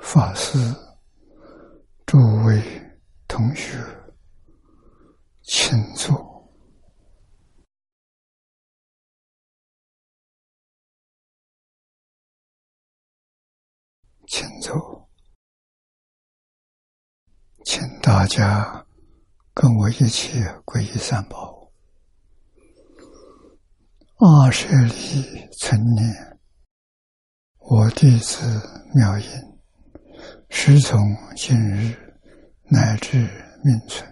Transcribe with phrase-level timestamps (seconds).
[0.00, 0.58] 法师、
[2.06, 2.62] 诸位
[3.28, 3.78] 同学，
[5.42, 6.50] 请坐，
[14.26, 15.08] 请坐，
[17.64, 18.86] 请大家
[19.54, 21.70] 跟我一起皈依三宝。
[24.18, 26.31] 二舍利成年。
[27.74, 28.44] 我弟子
[28.94, 29.26] 妙音，
[30.50, 31.00] 师从
[31.34, 31.96] 今日
[32.68, 33.16] 乃至
[33.64, 34.06] 命存，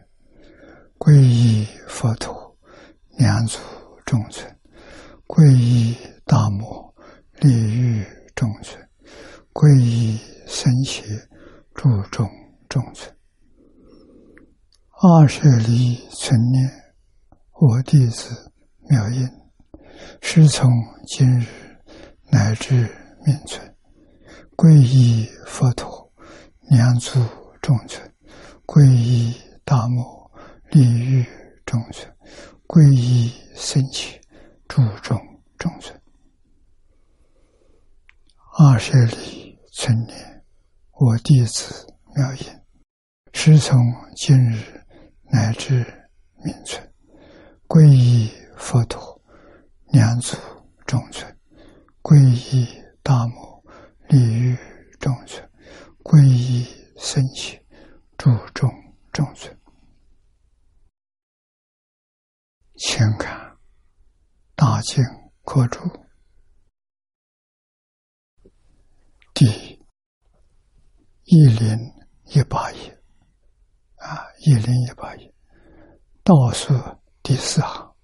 [0.97, 2.57] 皈依佛陀，
[3.19, 3.59] 两足
[4.07, 4.49] 众存；
[5.27, 5.95] 皈依
[6.25, 6.95] 大摩，
[7.41, 8.03] 利欲
[8.35, 8.81] 众存；
[9.53, 11.03] 皈依僧伽，
[11.75, 12.27] 注众
[12.67, 13.15] 众存。
[15.03, 16.67] 二舍离存念，
[17.61, 18.51] 我弟子
[18.89, 19.29] 妙音，
[20.23, 20.67] 师从
[21.07, 21.47] 今日
[22.31, 22.89] 乃至。
[23.25, 23.77] 命存，
[24.57, 26.11] 皈依佛陀，
[26.71, 27.21] 两足
[27.61, 28.03] 众存；
[28.65, 29.35] 皈依
[29.65, 30.31] 大摩，
[30.71, 31.27] 利欲
[31.67, 32.09] 众存；
[32.67, 34.19] 皈依僧伽，
[34.69, 35.19] 诸众
[35.59, 36.01] 众存。
[38.59, 40.45] 二十里存念，
[40.93, 42.45] 我弟子妙音，
[43.33, 43.79] 师从
[44.17, 44.63] 今日
[45.25, 45.85] 乃至
[46.43, 46.91] 命存，
[47.69, 49.21] 皈依佛陀，
[49.93, 50.37] 两足
[50.87, 51.31] 众存；
[52.03, 52.17] 皈
[52.57, 52.80] 依。
[53.03, 53.65] 大摩
[54.09, 54.57] 利欲
[54.99, 55.51] 众存，
[56.03, 56.65] 皈依
[56.99, 57.59] 僧伽，
[58.19, 58.71] 注重
[59.13, 59.59] 众存。
[62.77, 63.57] 请看
[64.55, 65.03] 大经
[65.45, 65.81] 课注
[69.35, 69.47] 第
[71.25, 71.79] 一零
[72.27, 73.03] 一八页
[73.97, 75.35] 啊，一零一八页
[76.23, 76.75] 倒数
[77.23, 77.95] 第四行，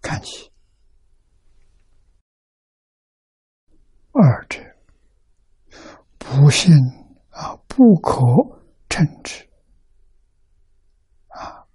[0.00, 0.53] 看起。
[4.16, 4.60] 二者，
[6.18, 6.72] 不信
[7.30, 8.20] 啊，不可
[8.88, 9.44] 称之
[11.26, 11.66] 啊，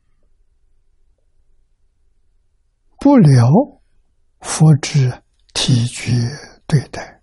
[2.97, 3.45] 不了
[4.39, 5.21] 佛之
[5.53, 6.13] 体觉
[6.65, 7.21] 对待，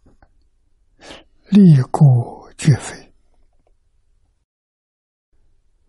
[1.48, 2.04] 立故
[2.58, 3.14] 绝非，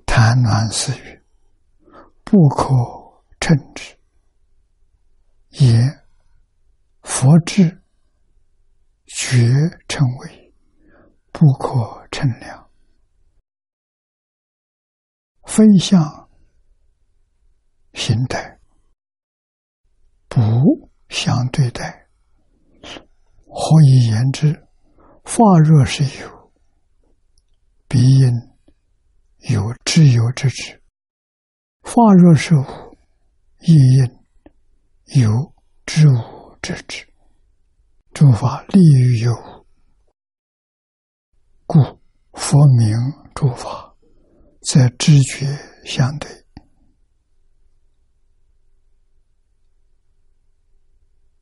[0.06, 1.22] 谈论私语，
[2.24, 2.70] 不可
[3.42, 3.94] 称之，
[5.50, 5.78] 也
[7.02, 7.84] 佛之。
[9.07, 9.38] 绝
[9.88, 10.53] 称为
[11.31, 12.69] 不可称量，
[15.44, 16.29] 分相
[17.94, 18.59] 形态
[20.28, 20.40] 不
[21.09, 22.07] 相对待。
[23.46, 24.67] 何以言之？
[25.23, 26.53] 法若是有，
[27.88, 28.29] 必应
[29.50, 30.79] 有自有之之；
[31.81, 32.97] 法若是无，
[33.62, 35.53] 亦应有
[35.85, 37.06] 知无之之。
[38.19, 39.31] 诸法利于有，
[41.67, 41.78] 故
[42.33, 42.97] 佛名
[43.35, 43.95] 诸法，
[44.61, 45.45] 则知觉
[45.85, 46.28] 相对，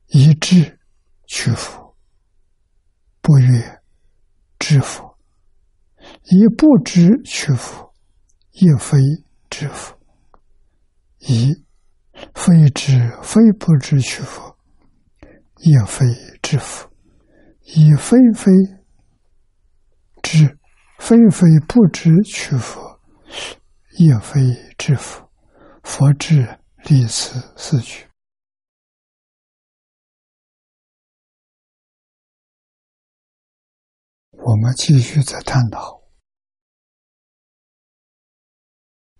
[0.07, 0.77] 以智
[1.27, 1.95] 取佛，
[3.21, 3.81] 不越
[4.59, 5.15] 知佛；
[6.23, 7.93] 以不知取佛，
[8.51, 8.97] 亦非
[9.49, 9.95] 知佛；
[11.19, 11.53] 以
[12.33, 14.54] 非知非不知取佛。
[15.57, 16.05] 也非
[16.41, 16.89] 知佛，
[17.63, 18.51] 以非非
[20.21, 20.57] 知，
[20.99, 22.99] 非非不知取佛，
[23.97, 24.39] 也非
[24.77, 25.31] 知佛。
[25.83, 28.07] 佛智立此四句。
[34.31, 36.03] 我们继续再探讨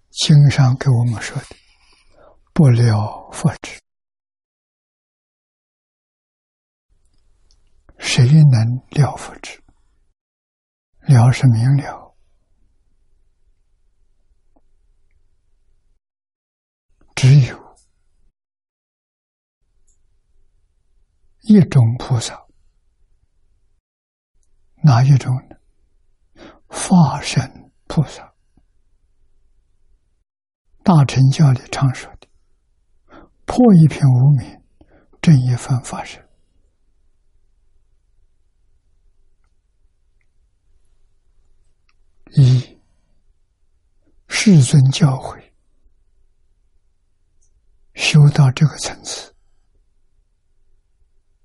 [0.10, 1.56] 经上给我们说的
[2.54, 3.80] “不了佛智”。
[7.98, 9.62] 谁能了佛之？
[11.02, 12.16] 了是明了，
[17.16, 17.78] 只有
[21.42, 22.48] 一种菩萨，
[24.84, 25.58] 哪一种呢？
[26.68, 28.34] 化身菩萨，
[30.84, 32.28] 大乘教里常说的，
[33.46, 34.64] 破一片无名，
[35.22, 36.25] 正一番法身。
[42.38, 42.78] 一
[44.28, 45.42] 世尊教诲，
[47.94, 49.34] 修到这个层次，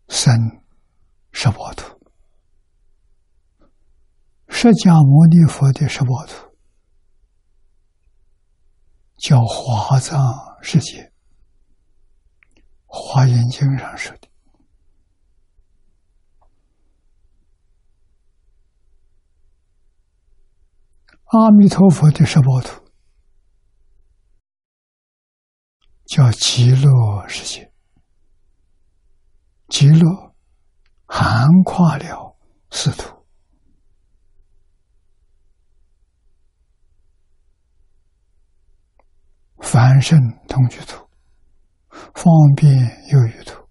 [0.09, 0.35] 生
[1.31, 1.97] 十八图，
[4.49, 6.57] 释迦牟尼佛的十八图，
[9.19, 10.21] 叫华藏
[10.61, 11.13] 世界，
[12.87, 14.29] 华严经上说的，
[21.33, 22.83] 阿弥陀佛的十报图，
[26.07, 27.73] 叫极乐世界，
[29.69, 30.35] 极乐
[31.07, 32.37] 涵跨了
[32.73, 33.25] 四土。
[39.61, 40.19] 凡圣
[40.49, 41.09] 同居土，
[41.91, 42.75] 方便
[43.13, 43.69] 有余土，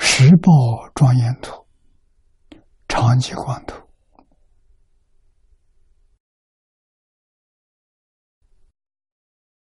[0.00, 1.68] 十报庄严土，
[2.88, 3.85] 长吉光土，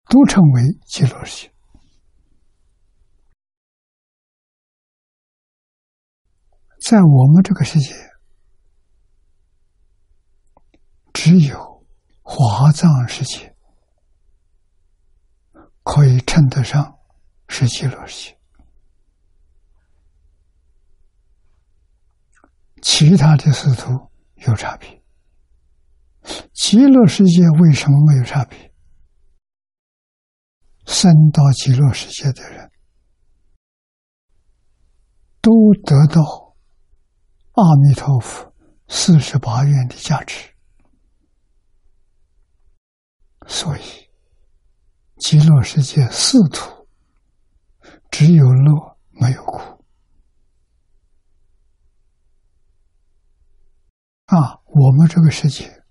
[0.10, 1.54] 都称为极乐世界。
[6.80, 7.94] 在我们这个世界，
[11.14, 11.86] 只有
[12.22, 13.54] 华藏世界。
[15.90, 17.00] 可以称得上
[17.48, 18.38] 是极乐世界，
[22.82, 24.12] 其他的四图
[24.46, 25.02] 有差别。
[26.52, 28.70] 极乐世界为什么没有差别？
[30.88, 32.72] 升到极乐世界的人，
[35.42, 35.52] 都
[35.84, 36.56] 得到
[37.52, 38.52] 阿弥陀佛
[38.88, 40.50] 四十八愿的价值，
[43.46, 43.82] 所以。
[45.20, 46.88] 极乐世界四土，
[48.12, 49.84] 只有乐没有苦
[54.26, 54.62] 啊！
[54.66, 55.84] 我们这个世界，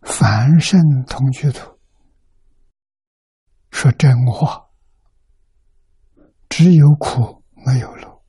[0.00, 1.78] 凡圣同居土，
[3.82, 4.70] 说真话，
[6.48, 8.22] 只有苦没有乐，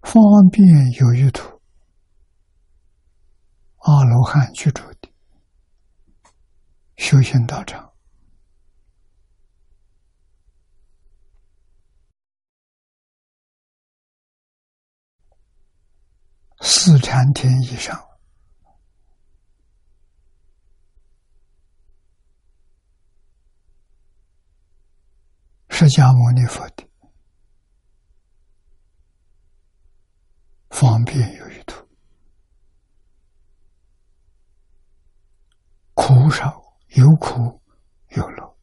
[0.00, 1.60] 方便有余土。
[3.76, 5.12] 阿罗汉居住的
[6.96, 7.92] 修行道场，
[16.62, 18.02] 四禅天以上，
[25.76, 26.88] 释迦牟尼佛的
[30.70, 31.84] 方便有余土。
[35.94, 37.60] 苦少有苦
[38.10, 38.56] 有乐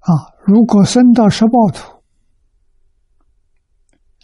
[0.00, 0.10] 啊！
[0.44, 2.02] 如果生到十报土，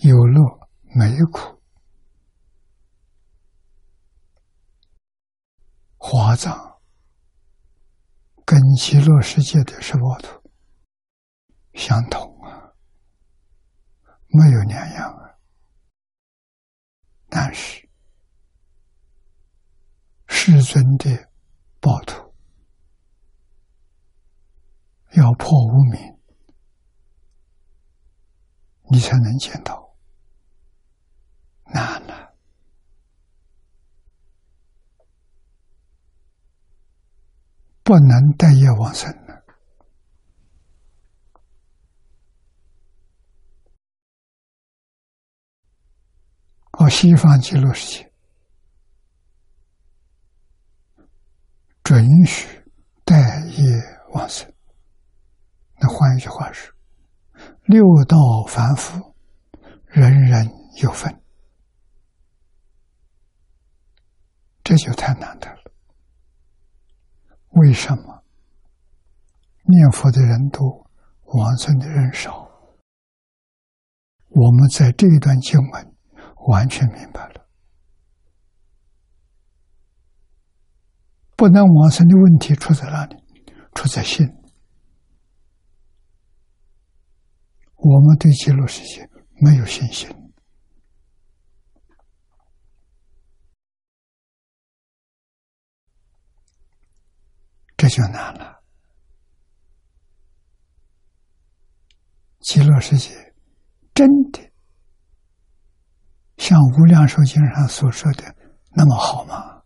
[0.03, 1.63] 有乐没苦，
[5.99, 6.68] 华藏
[8.50, 10.50] 跟极乐世界的十报土
[11.75, 12.73] 相同啊，
[14.28, 15.37] 没有两样啊，
[17.28, 17.87] 但是。
[20.31, 21.31] 世尊的
[21.78, 22.35] 报土
[25.12, 26.00] 要破无明，
[28.90, 29.95] 你才能见到，
[31.67, 32.18] 难了，
[37.88, 39.42] 不能待业往生了。
[46.73, 48.12] 哦，西方极乐世界。
[51.83, 52.62] 准许
[53.07, 53.16] 待
[53.57, 53.64] 业
[54.12, 54.52] 往生。
[55.80, 56.71] 那换一句话说，
[57.62, 59.16] 六道凡夫，
[59.87, 60.47] 人人
[60.83, 61.23] 有份，
[64.62, 65.58] 这就太难得了。
[67.59, 68.25] 为什么
[69.65, 70.91] 念佛的人多，
[71.25, 72.49] 往生的人少？
[74.29, 75.97] 我们在这一段经文
[76.49, 77.47] 完全明白了。
[81.37, 83.17] 不能往生的问题出在哪里？
[83.75, 84.27] 出在心。
[87.77, 89.09] 我们对极乐世界
[89.41, 90.09] 没有信心，
[97.88, 98.62] 就难了。
[102.40, 103.35] 极乐世界
[103.95, 104.40] 真的
[106.37, 108.25] 像《无量寿经》上所说的
[108.71, 109.62] 那么好吗？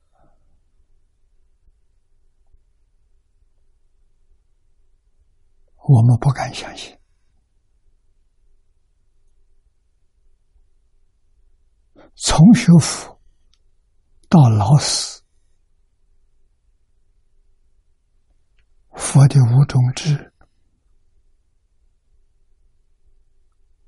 [5.85, 6.97] 我们不敢相信，
[12.15, 13.21] 从学佛
[14.29, 15.22] 到老死，
[18.95, 20.33] 佛的五种智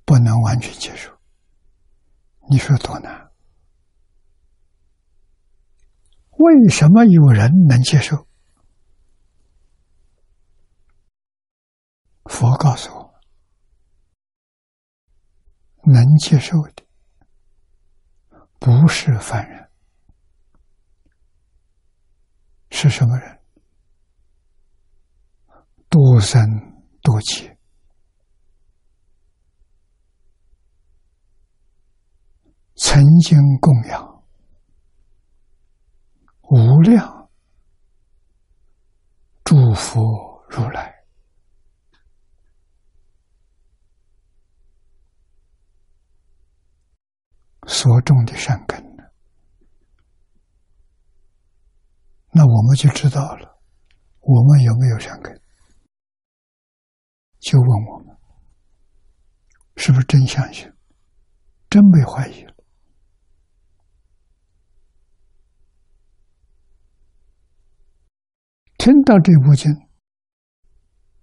[0.04, 1.10] 不能完全接受，
[2.50, 3.30] 你说多难？
[6.30, 8.26] 为什么有人能接受？
[12.24, 13.14] 佛告诉我
[15.84, 16.86] 能接受的，
[18.58, 19.70] 不是凡人，
[22.70, 23.43] 是什么人？
[25.94, 26.42] 多生
[27.02, 27.56] 多劫，
[32.74, 34.24] 曾经供养
[36.50, 37.30] 无量
[39.44, 40.02] 诸佛
[40.50, 40.92] 如来。
[47.68, 48.84] 所种的善根
[52.32, 53.60] 那我们就知道了，
[54.18, 55.43] 我们有没有善根？
[57.44, 58.16] 就问我们，
[59.76, 60.72] 是不是真相信？
[61.68, 62.54] 真没怀疑了？
[68.78, 69.70] 听到这部经，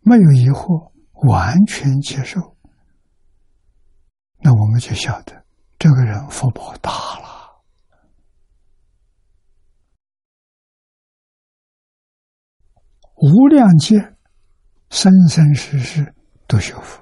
[0.02, 0.92] 没有疑惑，
[1.28, 2.56] 完全接受，
[4.44, 5.44] 那我们就晓得。
[5.80, 7.64] 这个人福报大了，
[13.16, 14.16] 无量劫，
[14.92, 16.14] 生生世世
[16.48, 17.02] 都修福，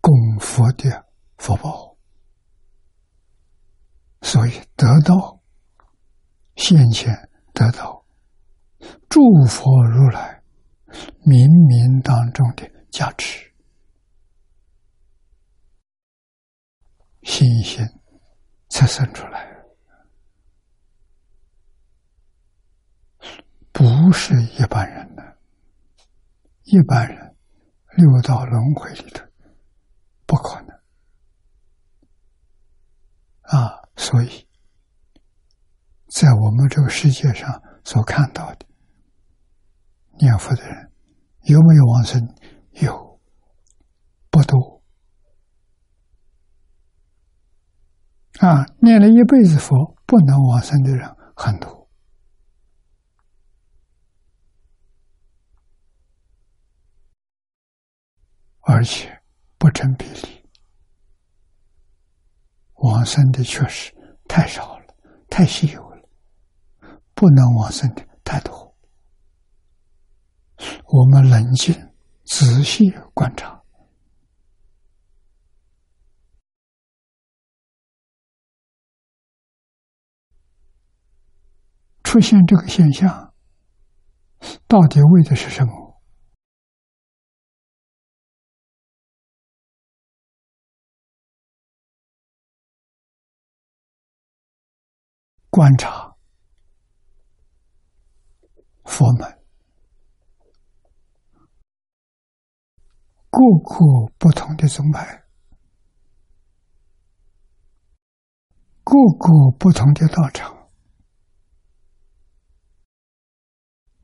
[0.00, 1.06] 供佛的
[1.38, 1.96] 福报，
[4.22, 5.40] 所以得到
[6.56, 7.14] 现前
[7.54, 8.04] 得到。
[9.08, 10.42] 诸佛如来
[11.22, 13.52] 冥冥当中的加持，
[17.22, 17.86] 信心
[18.70, 19.46] 才生出来，
[23.72, 25.38] 不是一般人的。
[26.62, 27.36] 一般人
[27.96, 29.24] 六道轮回里头
[30.24, 30.68] 不可能
[33.42, 33.82] 啊！
[33.96, 34.48] 所以，
[36.06, 38.66] 在我们这个世界上所看到的。
[40.20, 40.92] 念佛的人
[41.42, 42.22] 有没有往生？
[42.74, 43.20] 有，
[44.30, 44.80] 不多。
[48.40, 51.06] 啊，念了一辈子佛不能往生的人
[51.36, 51.86] 很多，
[58.62, 59.20] 而且
[59.58, 60.42] 不成比例。
[62.76, 63.92] 往生的确实
[64.26, 64.86] 太少了，
[65.28, 66.08] 太稀有了，
[67.14, 68.74] 不能往生的太多。
[70.86, 71.74] 我们冷静、
[72.24, 73.59] 仔细观察，
[82.10, 83.32] 出现这个现象，
[84.66, 86.02] 到底为的是什么？
[95.50, 96.16] 观察
[98.84, 99.38] 佛门。
[103.30, 105.22] 各个不同的宗派，
[108.82, 110.59] 各个不同的道场，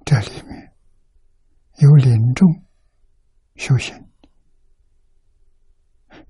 [0.06, 0.72] 这里面
[1.78, 2.48] 有临终
[3.56, 3.92] 修行，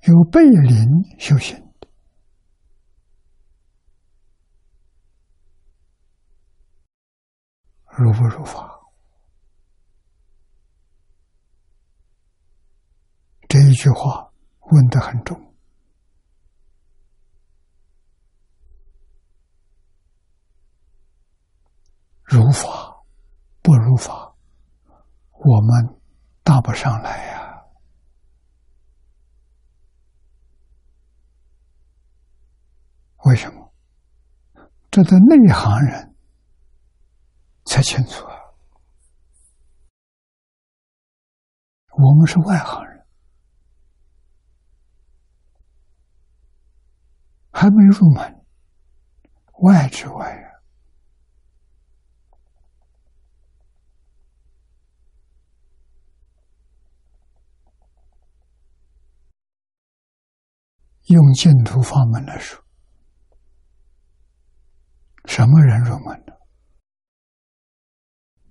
[0.05, 1.63] 有背临修行。
[7.99, 8.81] 如不如法？
[13.47, 15.55] 这一句话问的很重，
[22.25, 22.86] 如法。
[23.67, 24.33] 不如法，
[25.33, 26.01] 我们
[26.45, 27.65] 答不上来呀。
[33.25, 33.73] 为什么？
[34.89, 36.15] 这的内行人
[37.65, 38.39] 才清楚啊，
[41.99, 43.05] 我们是外行人。
[47.51, 48.47] 还没入门，
[49.63, 50.33] 外之外
[61.07, 62.63] 用净土法门来说，
[65.27, 66.37] 什么人入门的？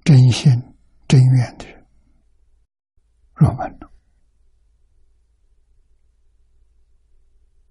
[0.03, 0.51] 真心
[1.07, 1.85] 真愿的人
[3.33, 3.91] 入门了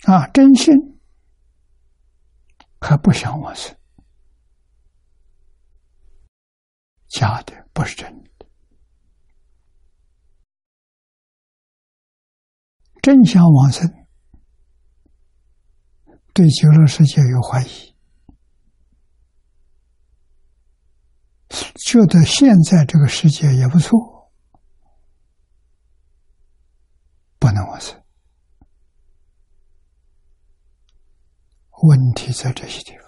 [0.05, 0.27] 啊！
[0.29, 0.75] 真心。
[2.87, 3.75] 还不想往生，
[7.09, 8.47] 假的不是真的。
[13.01, 14.04] 真想往生，
[16.35, 17.95] 对极乐世界有怀疑，
[21.77, 24.33] 觉得现在这个世界也不错，
[27.39, 28.03] 不能往生。
[31.85, 33.05] 问题在这些地方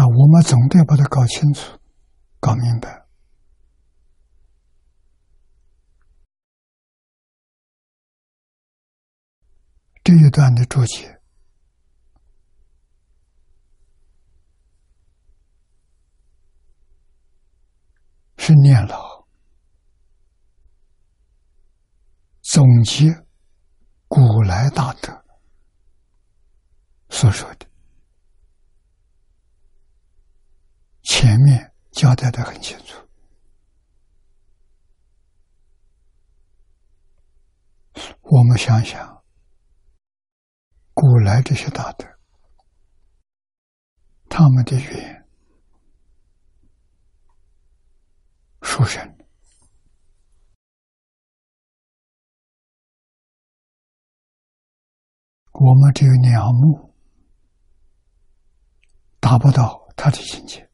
[0.00, 1.78] 啊，我们总得把它搞清楚、
[2.40, 3.06] 搞明白。
[10.30, 11.20] 段的注解
[18.38, 19.26] 是念老。
[22.42, 23.06] 总结
[24.08, 25.24] 古来大德。
[27.10, 27.66] 所说的，
[31.02, 33.08] 前面交代的很清楚，
[38.22, 39.19] 我们想想。
[40.92, 42.06] 古来这些大德，
[44.28, 45.26] 他们的语言
[48.62, 49.02] 殊胜，
[55.52, 56.94] 我们只有鸟目，
[59.20, 60.68] 达不到他的境界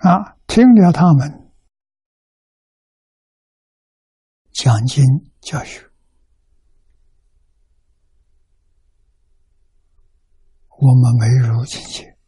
[0.00, 0.36] 啊！
[0.46, 1.47] 听了他们。
[4.58, 5.04] 讲经
[5.40, 5.88] 教学，
[10.80, 12.18] 我们没入境界，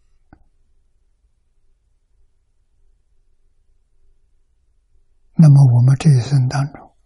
[5.35, 6.97] 那么我们这一生当中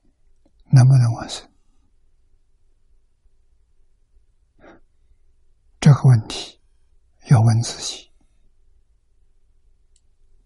[0.71, 1.51] 能不能完成
[5.81, 6.61] 这个问题？
[7.31, 8.13] 要问自己，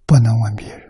[0.07, 0.88] 不能问别人。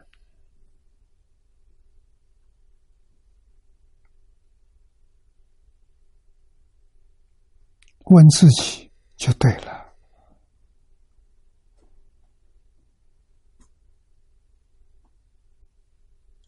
[8.10, 9.86] 问自己就对了。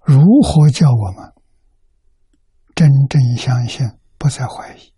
[0.02, 1.32] 如何叫我们
[2.74, 3.86] 真正相信，
[4.18, 4.92] 不再怀疑，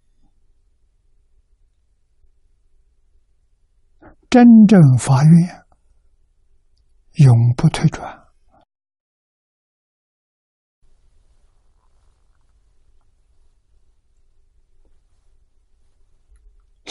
[4.31, 5.64] 真正发愿，
[7.27, 8.22] 永不退转？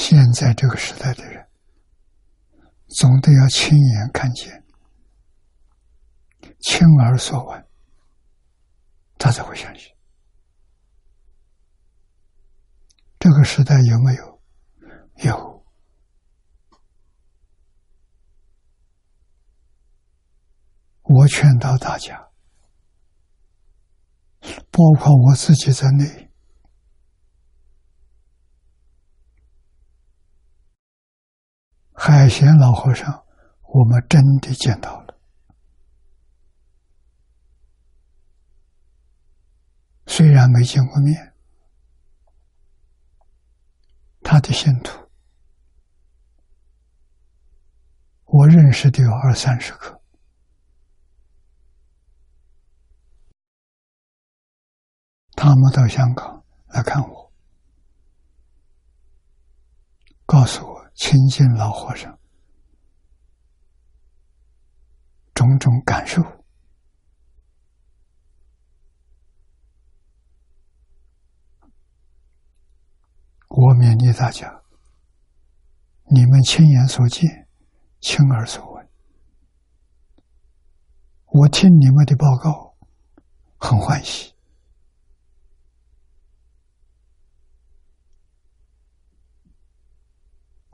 [0.02, 1.48] 现在这个时代的人，
[2.88, 4.66] 总得要亲眼看见、
[6.60, 7.68] 亲耳所闻，
[9.20, 9.88] 他才会相信。
[13.20, 14.42] 这个时代有没有？
[15.24, 15.64] 有。
[21.04, 22.32] 我劝导大家，
[24.72, 26.31] 包括我自己在内。
[32.04, 33.24] 海贤老和尚，
[33.62, 35.20] 我们真的见到了。
[40.08, 41.36] 虽然没见过面，
[44.24, 45.12] 他的信徒，
[48.26, 50.02] 我认识的有二三十个，
[55.34, 57.32] 他们到香港来看我，
[60.26, 60.71] 告诉我。
[61.04, 62.16] 亲近老和尚，
[65.34, 66.22] 种种感受，
[73.50, 74.62] 我勉励大家：
[76.06, 77.48] 你们亲眼所见，
[78.00, 78.88] 亲耳所闻，
[81.26, 82.78] 我听你们的报告，
[83.58, 84.36] 很欢喜。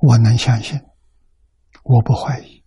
[0.08, 0.80] 我能相信，
[1.84, 2.64] 我不怀疑。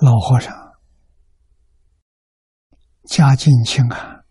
[0.00, 0.54] 老和尚
[3.04, 4.24] 家境清寒，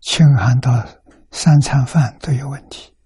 [0.00, 0.72] 清寒到
[1.30, 2.97] 三餐饭都有问题。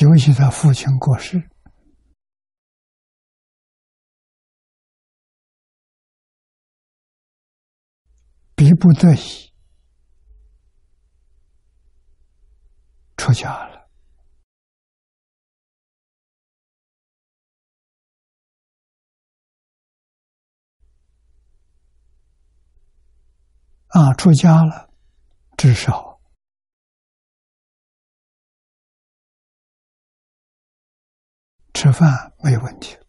[0.00, 1.50] 尤其他父亲过世，
[8.54, 9.52] 逼不得已
[13.16, 13.88] 出家了。
[23.88, 24.90] 啊，出家了，
[25.56, 26.07] 至少。
[31.80, 33.06] 吃饭没有问题了，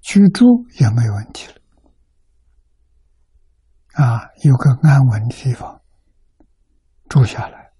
[0.00, 0.44] 居住
[0.80, 1.54] 也没有问题了，
[3.92, 5.80] 啊，有个安稳的地方
[7.08, 7.72] 住下来，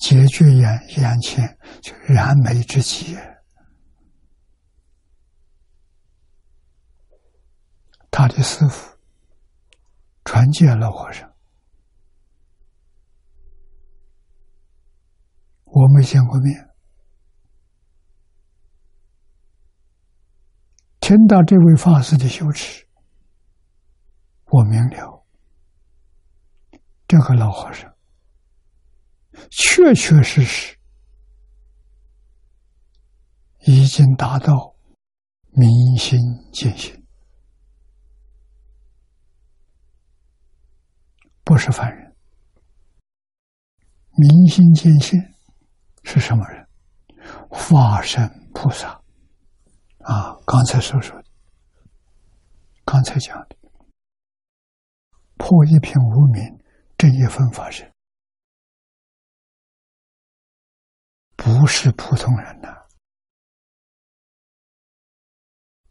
[0.00, 3.16] 解决眼眼前就燃眉之急。
[8.10, 8.98] 他的师傅
[10.24, 11.29] 传戒老和尚，
[15.80, 16.68] 我没见过面。
[21.00, 22.86] 听到这位法师的修持，
[24.48, 25.24] 我明了，
[27.08, 27.90] 这个老和尚
[29.50, 30.78] 确确实实
[33.60, 34.76] 已经达到
[35.52, 35.66] 明
[35.96, 36.18] 心
[36.52, 37.02] 见性。
[41.42, 42.14] 不是凡人，
[44.10, 45.18] 明心见性
[46.02, 46.66] 是什么人？
[47.48, 49.00] 化身菩萨
[50.00, 50.34] 啊！
[50.46, 51.22] 刚才所说，
[52.84, 53.56] 刚才讲的，
[55.36, 56.42] 破一品无名，
[56.96, 57.92] 正一分法身，
[61.36, 62.68] 不是普通人呐！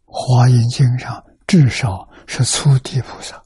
[0.05, 3.41] 华严经上至少是初地菩萨。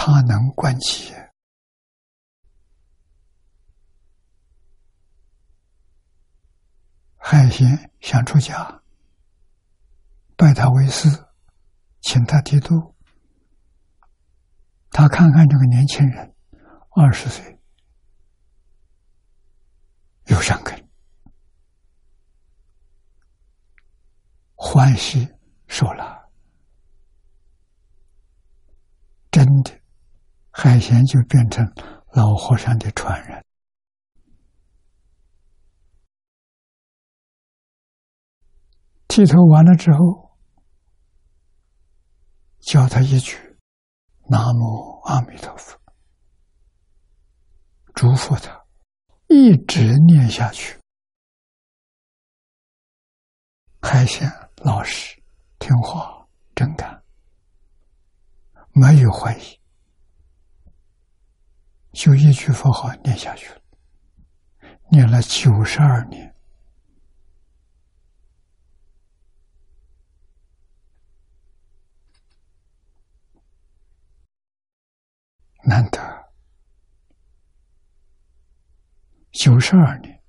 [0.00, 1.12] 他能观其
[7.16, 8.80] 海贤想出家，
[10.36, 11.08] 拜他为师，
[12.00, 12.94] 请他剃度。
[14.90, 16.32] 他看看这个年轻人，
[16.90, 17.58] 二十岁，
[20.26, 20.88] 有善根，
[24.54, 25.28] 欢喜
[25.66, 26.30] 受了，
[29.32, 29.77] 真的。
[30.60, 31.64] 海贤就变成
[32.10, 33.44] 老和尚的传人，
[39.06, 40.36] 剃头完了之后，
[42.58, 43.38] 教他一句
[44.28, 45.78] “南无阿弥陀佛”，
[47.94, 48.66] 嘱咐他
[49.28, 50.76] 一直念下去。
[53.80, 55.22] 海贤老实、
[55.60, 57.00] 听话、真干，
[58.72, 59.56] 没有怀疑。
[61.92, 63.60] 就一句佛号念下去了，
[64.90, 66.34] 念了九十二年，
[75.64, 75.98] 难得。
[79.32, 80.22] 九十二年，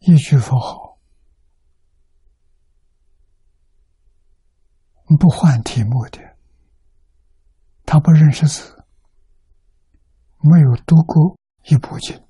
[0.00, 0.98] 一句佛号。
[5.18, 6.20] 不换题目的，
[7.84, 8.75] 他不认识字。
[10.46, 12.20] 没有读过一部经，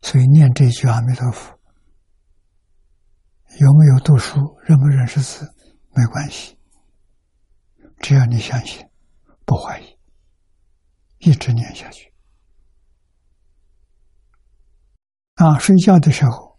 [0.00, 1.58] 所以念这句阿弥陀佛，
[3.60, 5.46] 有没有读书、认不认识字
[5.94, 6.58] 没关系，
[7.98, 8.88] 只要你相信，
[9.44, 9.98] 不怀疑，
[11.18, 12.12] 一直念下去。
[15.34, 16.58] 啊，睡觉的时候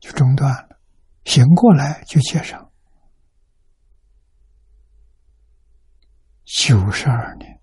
[0.00, 0.80] 就中断了，
[1.24, 2.71] 醒过来就接上。
[6.44, 7.60] 九十二年，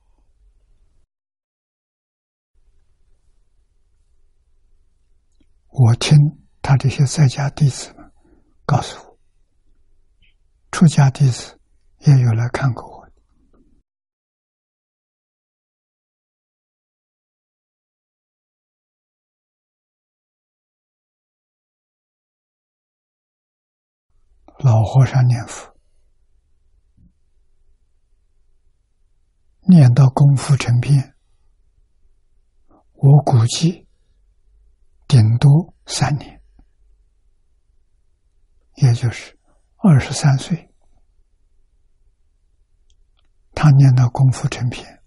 [5.68, 6.18] 我听
[6.62, 8.12] 他这些在家弟子们
[8.66, 9.20] 告诉我，
[10.72, 11.60] 出家弟子
[12.00, 13.00] 也有来看过我。
[24.62, 25.79] 老和尚念佛。
[29.70, 31.14] 念到功夫成片，
[32.94, 33.88] 我估计
[35.08, 36.42] 顶多三年，
[38.78, 39.38] 也就是
[39.78, 40.74] 二十三岁，
[43.54, 45.04] 他念到功夫成片，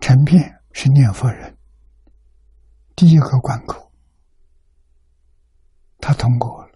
[0.00, 1.58] 成片是念佛人。
[2.96, 3.92] 第一个关口，
[5.98, 6.69] 他通过了。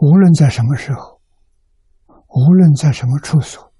[0.00, 1.20] 无论在什么时候，
[2.06, 3.72] 无论在什么处所，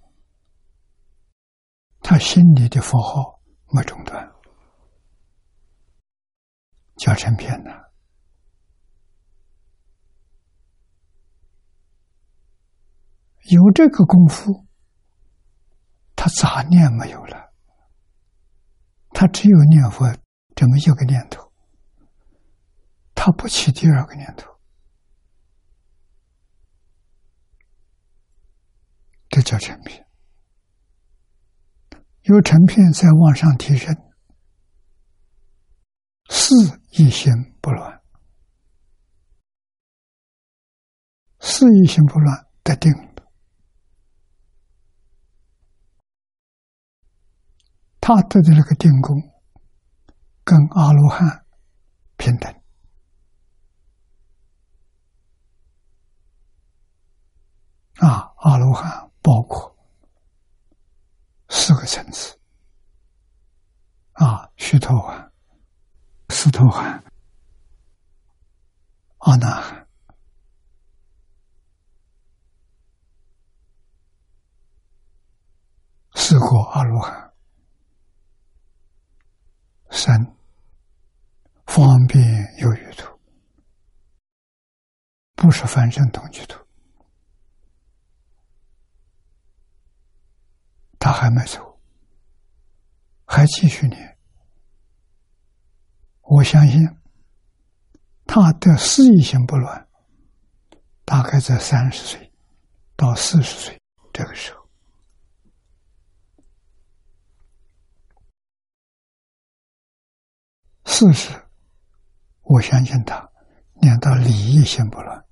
[2.01, 4.29] 他心里的佛号没中断，
[6.97, 7.71] 叫成片呢。
[13.51, 14.67] 有这个功夫，
[16.17, 17.53] 他杂念没有了，
[19.11, 20.05] 他只有念佛
[20.57, 21.53] 这么一个念头，
[23.15, 24.58] 他不起第二个念头，
[29.39, 30.05] 这叫成片。
[32.23, 33.95] 有成片在往上提升，
[36.29, 36.57] 四
[36.91, 38.03] 一心不乱，
[41.39, 42.93] 四一心不乱得定。
[48.01, 49.17] 他得的这个定功，
[50.43, 51.47] 跟阿罗汉
[52.17, 52.53] 平等
[57.97, 58.33] 啊！
[58.39, 59.77] 阿罗汉包括
[61.49, 62.39] 四个层次
[64.13, 65.31] 啊：须陀洹、
[66.29, 67.03] 斯陀含、
[69.19, 69.89] 阿那含、
[76.15, 77.25] 四果阿罗汉。
[79.91, 80.17] 三
[81.67, 82.23] 方便
[82.59, 83.19] 有余土，
[85.35, 86.63] 不是凡圣同居土，
[91.09, 91.81] 他还没走，
[93.25, 94.19] 还继续念。
[96.21, 96.87] 我相信
[98.27, 99.89] 他的思意性不乱，
[101.07, 102.31] 大概在三十岁
[102.95, 103.81] 到四十岁
[104.13, 104.69] 这个时候。
[110.85, 111.31] 四十，
[112.43, 113.27] 我相信他
[113.81, 115.25] 念到礼义心不乱，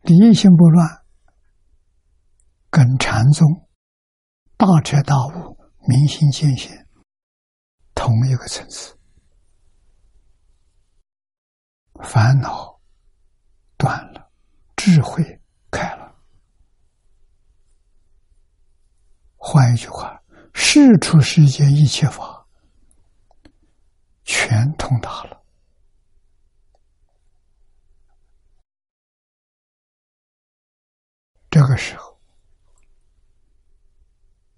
[0.00, 1.04] 礼义心不乱，
[2.70, 3.65] 跟禅宗
[4.56, 6.70] 大彻大悟、明心见性
[7.94, 8.98] 同一个层次，
[12.02, 12.80] 烦恼
[13.76, 14.30] 断了，
[14.74, 15.40] 智慧
[15.70, 16.14] 开了。
[19.36, 20.22] 换一句话，
[20.54, 22.46] 事出世间一切法。
[24.24, 25.40] 全通达了，
[31.48, 32.15] 这个时候，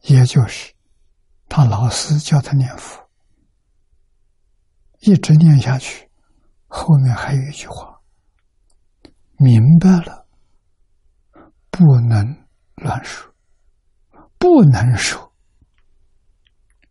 [0.02, 0.72] 也就是
[1.48, 3.08] 他老师教他念佛，
[5.00, 6.08] 一直念下去，
[6.66, 8.00] 后面还有一句话：
[9.36, 10.26] 明白了，
[11.70, 13.32] 不能乱说，
[14.38, 15.32] 不能说，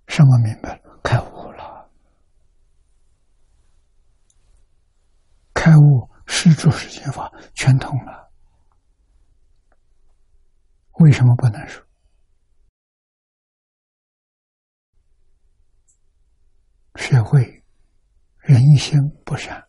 [0.08, 1.00] 什么明白了？
[1.04, 1.90] 开悟了。
[5.54, 8.32] 开悟是诸世间法全通了，
[11.00, 11.87] 为什么不能说？
[17.08, 17.64] 学会
[18.40, 19.66] 人心不善，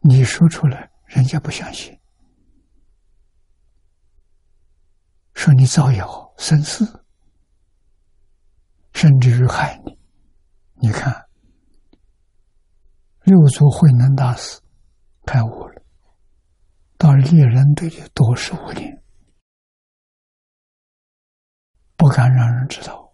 [0.00, 1.98] 你说出来，人家不相信，
[5.32, 6.84] 说你造谣生事，
[8.92, 9.98] 甚至于害你。
[10.82, 11.24] 你看。
[13.22, 14.60] 六祖慧能大师
[15.24, 15.82] 开悟了，
[16.98, 19.02] 到猎人队里多十五年，
[21.96, 23.05] 不敢让人知道。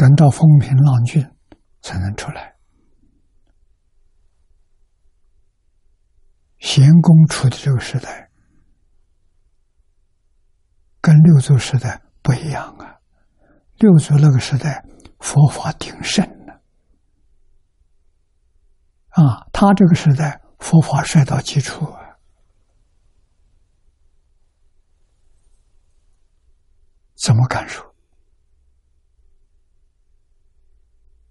[0.00, 1.30] 等到风平浪静，
[1.82, 2.56] 才能出来。
[6.58, 8.30] 贤公处的这个时代，
[11.02, 12.98] 跟六祖时代不一样啊。
[13.76, 14.82] 六祖那个时代，
[15.18, 16.54] 佛法鼎盛呢，
[19.10, 22.16] 啊，他这个时代佛法衰到基础啊，
[27.22, 27.90] 怎么感受？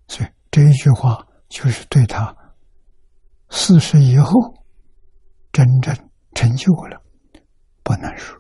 [0.07, 0.29] 所以
[0.59, 2.35] 这一句话就是对他
[3.49, 4.33] 四十以后
[5.53, 5.95] 真正
[6.35, 7.01] 成就了，
[7.81, 8.37] 不能说。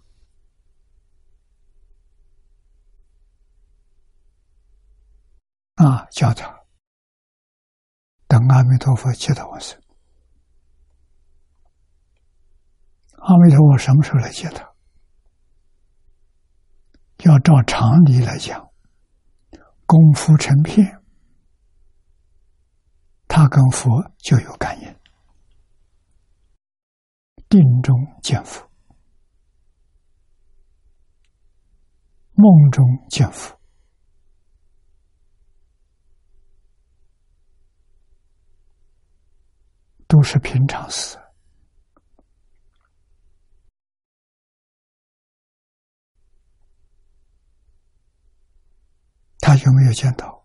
[5.75, 6.53] 啊，叫他
[8.27, 9.81] 等阿弥陀佛接到我生。
[13.13, 14.69] 阿弥陀佛什么时候来接他？
[17.23, 18.69] 要照常理来讲，
[19.85, 20.98] 功夫成片，
[23.29, 24.95] 他跟佛就有感应，
[27.47, 28.67] 定中见佛，
[32.33, 33.57] 梦中见佛。
[40.07, 41.15] 都是平常事，
[49.39, 50.38] 他有没有见到？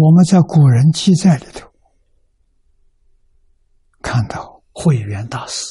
[0.00, 1.68] 我们在古人记载里头
[4.00, 5.64] 看到慧远大师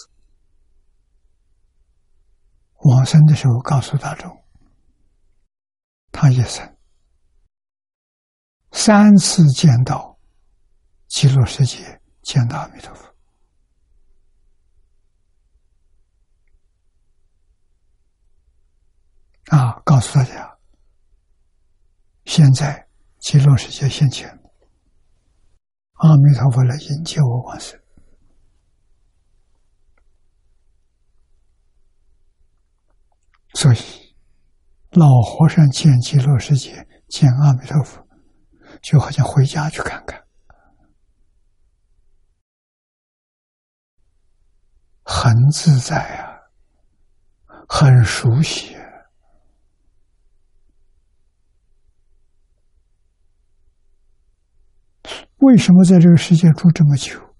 [2.79, 4.29] 往生的时候，告诉大众，
[6.11, 6.77] 他一生
[8.73, 10.19] 三次见到
[11.07, 13.15] 极乐世界，见到阿弥陀佛
[19.55, 19.81] 啊！
[19.85, 20.57] 告诉大家，
[22.25, 22.86] 现在。
[23.29, 24.29] 极乐世界现前，
[25.95, 27.77] 阿弥陀佛来迎接我往生。
[33.53, 33.77] 所以，
[34.91, 38.07] 老和尚见极乐世界，见阿弥陀佛，
[38.81, 40.23] 就好像回家去看看，
[45.03, 46.39] 很自在啊，
[47.67, 48.77] 很熟悉。
[55.37, 57.35] 为什么在这个世界住这么久？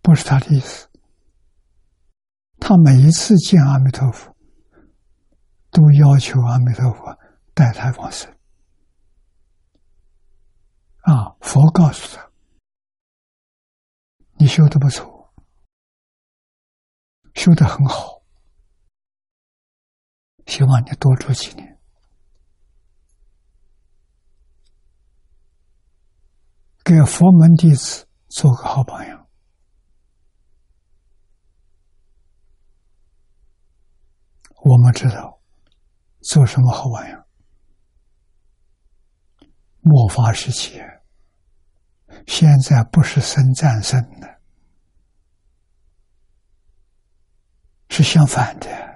[0.00, 0.88] 不是他的意思。
[2.58, 4.36] 他每一次见阿弥陀佛，
[5.70, 7.18] 都要求阿弥陀佛
[7.54, 8.32] 带他往生。
[11.00, 12.30] 啊，佛告诉他
[14.38, 15.34] ：“你修的不错，
[17.34, 18.22] 修的很好，
[20.46, 21.71] 希望你多住几年。”
[26.84, 29.26] 给佛门弟子做个好榜样。
[34.64, 35.40] 我们知道
[36.20, 37.24] 做什么好榜样？
[39.80, 40.80] 末法时期，
[42.28, 44.40] 现在不是生战胜的，
[47.88, 48.91] 是相反的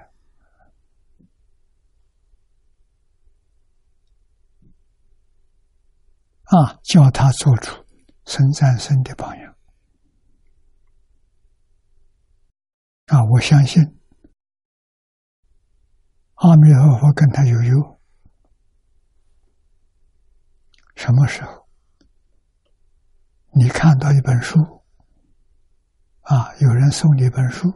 [6.47, 6.79] 啊！
[6.83, 7.85] 叫他做出。
[8.25, 9.55] 生战胜的榜样
[13.05, 13.23] 啊！
[13.31, 13.81] 我相信
[16.33, 17.73] 阿弥陀佛跟他有缘。
[20.97, 21.69] 什么时候
[23.51, 24.59] 你看到一本书
[26.23, 26.53] 啊？
[26.59, 27.71] 有人送你一本书，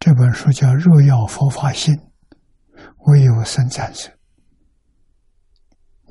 [0.00, 1.94] 这本书叫《若要佛法心，
[3.06, 4.12] 唯有生战胜》。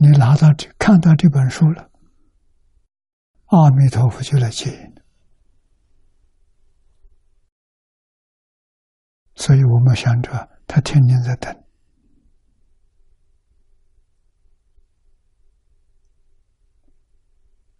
[0.03, 1.91] 你拿到这看到这本书了。
[3.49, 4.95] 阿弥陀佛就来接引，
[9.35, 11.55] 所以我们想着他天天在等。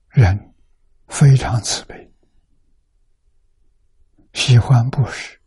[0.09, 0.53] 人
[1.07, 2.13] 非常慈悲，
[4.33, 5.40] 喜欢布施，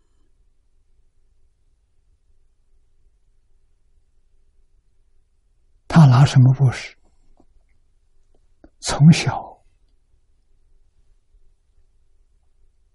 [5.94, 6.96] 他拿什么布施？
[8.80, 9.64] 从小。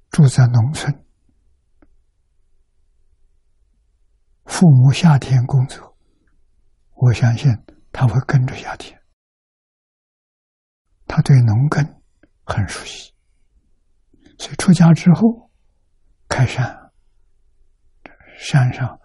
[0.10, 0.93] 住在农村，
[4.43, 5.97] 父母夏天工作，
[6.95, 7.50] 我相信
[7.93, 9.02] 他会跟着夏天。
[11.08, 11.82] 他对农耕
[12.43, 13.14] 很熟悉，
[14.38, 15.50] 所以出家之后
[16.28, 16.91] 开山，
[18.38, 19.00] 山上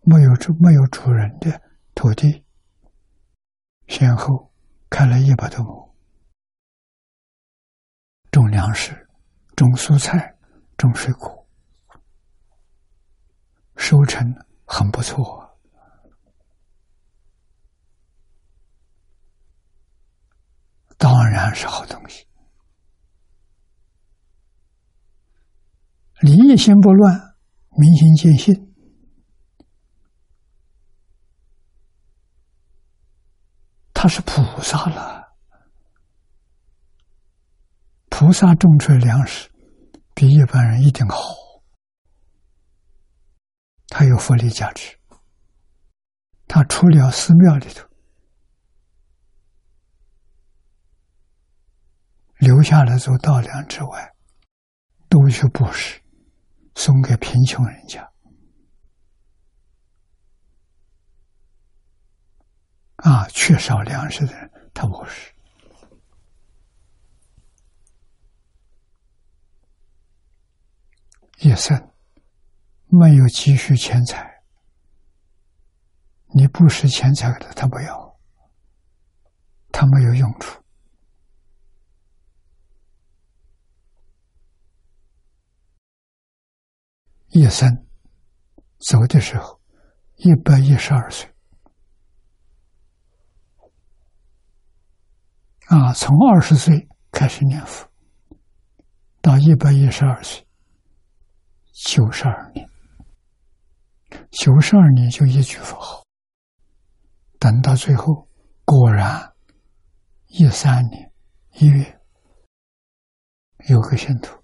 [0.00, 1.62] 没有主没有主人的
[1.94, 2.44] 土地，
[3.88, 4.52] 先后
[4.88, 5.92] 开了一百多亩，
[8.30, 9.04] 种粮食。
[9.56, 10.36] 种蔬菜，
[10.76, 11.44] 种水果，
[13.74, 14.24] 收成
[14.64, 15.58] 很不错，
[20.96, 22.24] 当然是好东西。
[26.20, 27.34] 礼义心不乱，
[27.70, 28.67] 民心见性，
[34.00, 35.34] 他是菩萨了。
[38.08, 39.50] 菩萨种出来粮食，
[40.14, 41.18] 比一般人一定好。
[43.88, 44.96] 它有福利价值。
[46.46, 47.88] 他除了寺庙里头
[52.36, 54.14] 留下来做稻粮之外，
[55.08, 56.00] 都去布施，
[56.76, 58.08] 送给贫穷人家。
[63.08, 65.32] 啊，缺少粮食的人，他不是。
[71.38, 71.90] 一生
[72.84, 74.42] 没有积蓄钱财，
[76.34, 78.18] 你不识钱财的，他不要，
[79.72, 80.62] 他没有用处。
[87.28, 87.86] 一生
[88.80, 89.58] 走的时候，
[90.16, 91.32] 一百一十二岁，
[95.68, 97.86] 啊，从二十岁开始念佛，
[99.20, 100.46] 到一百一十二岁，
[101.74, 102.66] 九十二年，
[104.30, 106.02] 九十二年就一句佛号。
[107.38, 108.26] 等到最后，
[108.64, 109.34] 果然
[110.28, 111.12] 一三年
[111.58, 112.00] 一月，
[113.68, 114.42] 有个信徒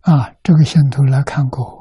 [0.00, 1.79] 啊，这个信徒来看过。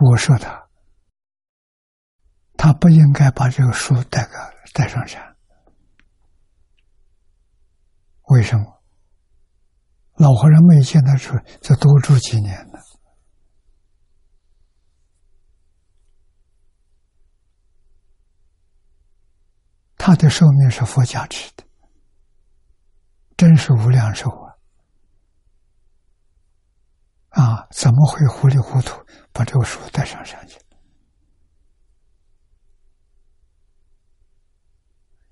[0.00, 0.68] 我说他，
[2.56, 4.32] 他不应该把这个书带个
[4.72, 5.36] 带上山。
[8.28, 8.64] 为什么？
[10.14, 12.78] 老和尚没见他出，就多住几年呢。
[19.96, 21.64] 他的寿命是佛加持的，
[23.36, 24.54] 真是无量寿啊！
[27.30, 29.04] 啊，怎么会糊里糊涂？
[29.38, 30.58] 把这个书带上山去。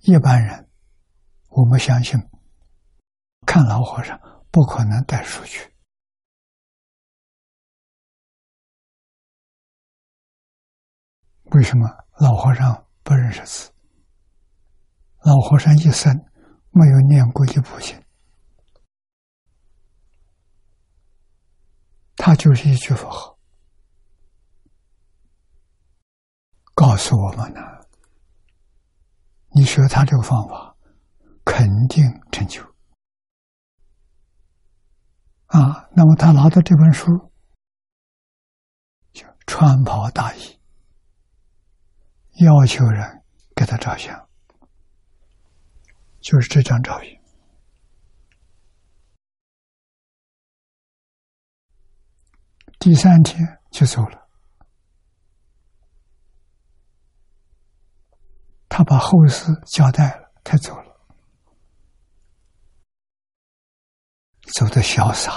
[0.03, 0.71] 一般人，
[1.49, 2.17] 我们相信，
[3.45, 4.17] 看老和尚
[4.53, 5.75] 不可能带书去。
[11.47, 11.89] 为什么？
[12.21, 13.73] 老和尚不认识字。
[15.25, 16.15] 老和尚一生
[16.71, 18.01] 没有念过一部经，
[22.15, 23.36] 他就是一句佛号。
[26.77, 27.61] 告诉我们呢，
[29.49, 30.77] 你学他这个方法，
[31.43, 32.63] 肯定成就
[35.47, 35.89] 啊。
[35.93, 37.33] 那么他拿到这本书，
[39.15, 40.61] 就穿袍大衣，
[42.45, 43.25] 要求人
[43.55, 44.29] 给他照相，
[46.21, 47.19] 就是这张照片。
[52.79, 54.26] 第三天就走了。
[58.77, 61.01] 他把后事交代了，他走了，
[64.53, 65.33] 走的潇洒，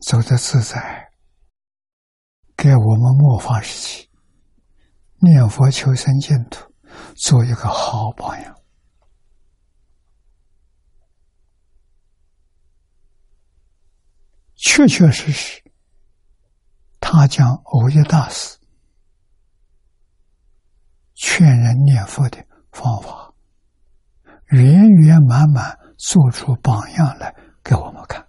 [0.00, 1.12] 走的自在，
[2.56, 4.10] 给我们末法时期
[5.18, 6.72] 念佛求生净土
[7.14, 8.58] 做一个好榜样。
[14.54, 15.62] 确确实实，
[17.00, 18.55] 他将欧耶大师。
[21.16, 23.32] 劝人念佛的方法，
[24.50, 28.24] 圆圆满满做出榜样来给我们看。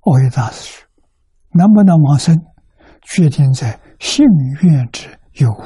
[0.00, 0.84] 奥义大师
[1.54, 2.36] ：“能不能往生，
[3.02, 4.26] 决定在信
[4.62, 5.62] 愿之有无。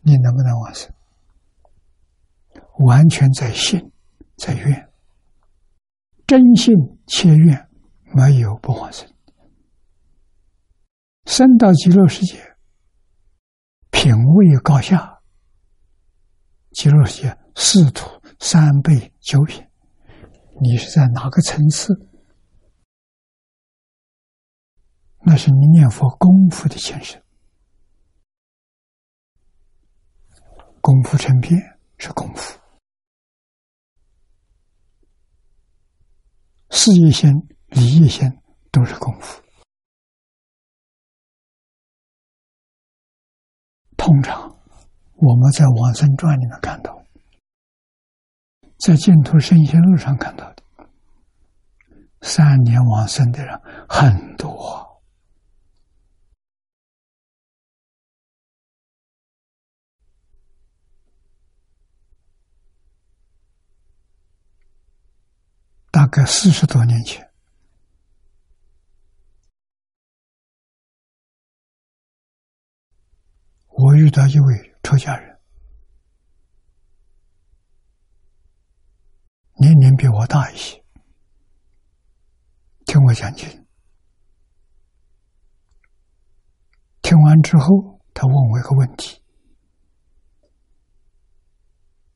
[0.00, 0.90] 你能不能往生，
[2.78, 3.92] 完全在信，
[4.38, 4.88] 在愿，
[6.26, 6.74] 真信
[7.06, 7.68] 切愿，
[8.14, 9.06] 没有不往生。”
[11.28, 12.56] 升到极乐世界，
[13.90, 15.20] 品位高下。
[16.70, 18.08] 极乐世界四土
[18.40, 19.62] 三辈九品，
[20.62, 21.92] 你是在哪个层次？
[25.20, 27.22] 那是你念佛功夫的前身。
[30.80, 31.60] 功夫成片
[31.98, 32.58] 是功夫，
[36.70, 37.30] 事业心、
[37.66, 38.26] 理业心
[38.72, 39.42] 都是功夫。
[43.98, 44.56] 通常
[45.16, 47.04] 我们在《往生传》里面看到，
[48.78, 50.62] 在净土圣贤录上看到的
[52.22, 55.02] 三年往生的人很多，
[65.90, 67.27] 大概四十多年前。
[73.80, 75.38] 我遇到一位出家人，
[79.54, 80.82] 年龄比我大一些，
[82.86, 83.48] 听我讲经。
[87.02, 89.22] 听完之后，他问我一个问题：“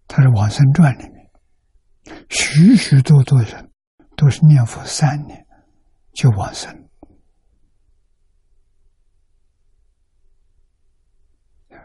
[0.08, 1.30] 他说《往生传》里面，
[2.28, 3.70] 许许多多人
[4.16, 5.46] 都是念佛三年
[6.12, 6.76] 就往生。”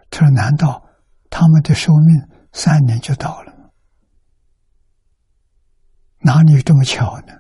[0.09, 0.83] 他说：“难道
[1.29, 3.69] 他们的寿命三年就到了吗？
[6.19, 7.33] 哪里有这么巧呢？”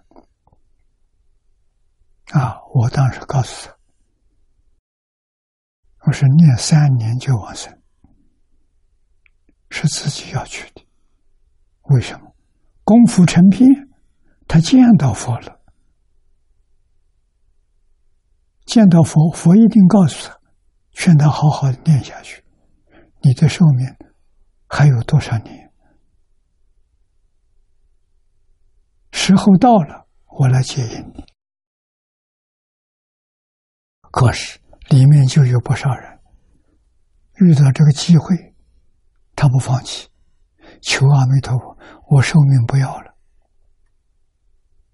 [2.37, 2.59] 啊！
[2.73, 3.77] 我当时告诉他
[6.05, 7.81] ：“我说念三年就往生，
[9.69, 10.85] 是自己要去的。
[11.83, 12.35] 为什么
[12.83, 13.65] 功夫成片，
[14.45, 15.61] 他见到佛了？
[18.65, 20.37] 见到佛，佛一定告诉他，
[20.91, 22.43] 劝他好好念下去。”
[23.27, 23.85] 你的寿命
[24.67, 25.69] 还有多少年？
[29.11, 31.25] 时候到了，我来接引你。
[34.11, 36.19] 可是里面就有不少人
[37.41, 38.55] 遇到这个机会，
[39.35, 40.09] 他不放弃，
[40.81, 43.13] 求阿弥陀佛，我寿命不要了，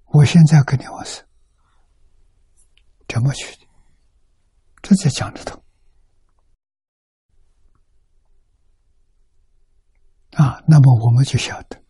[0.05, 1.23] 我现在跟你往生，
[3.07, 3.45] 怎么去？
[4.81, 5.62] 这才讲得通
[10.35, 10.61] 啊！
[10.67, 11.81] 那么我们就晓得，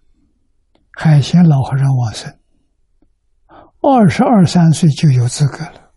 [0.91, 2.39] 海贤老和尚往生，
[3.81, 5.93] 二十二三岁就有资格了。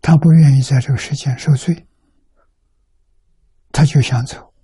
[0.00, 1.86] 他不愿意在这个世间受罪，
[3.72, 4.54] 他就想走，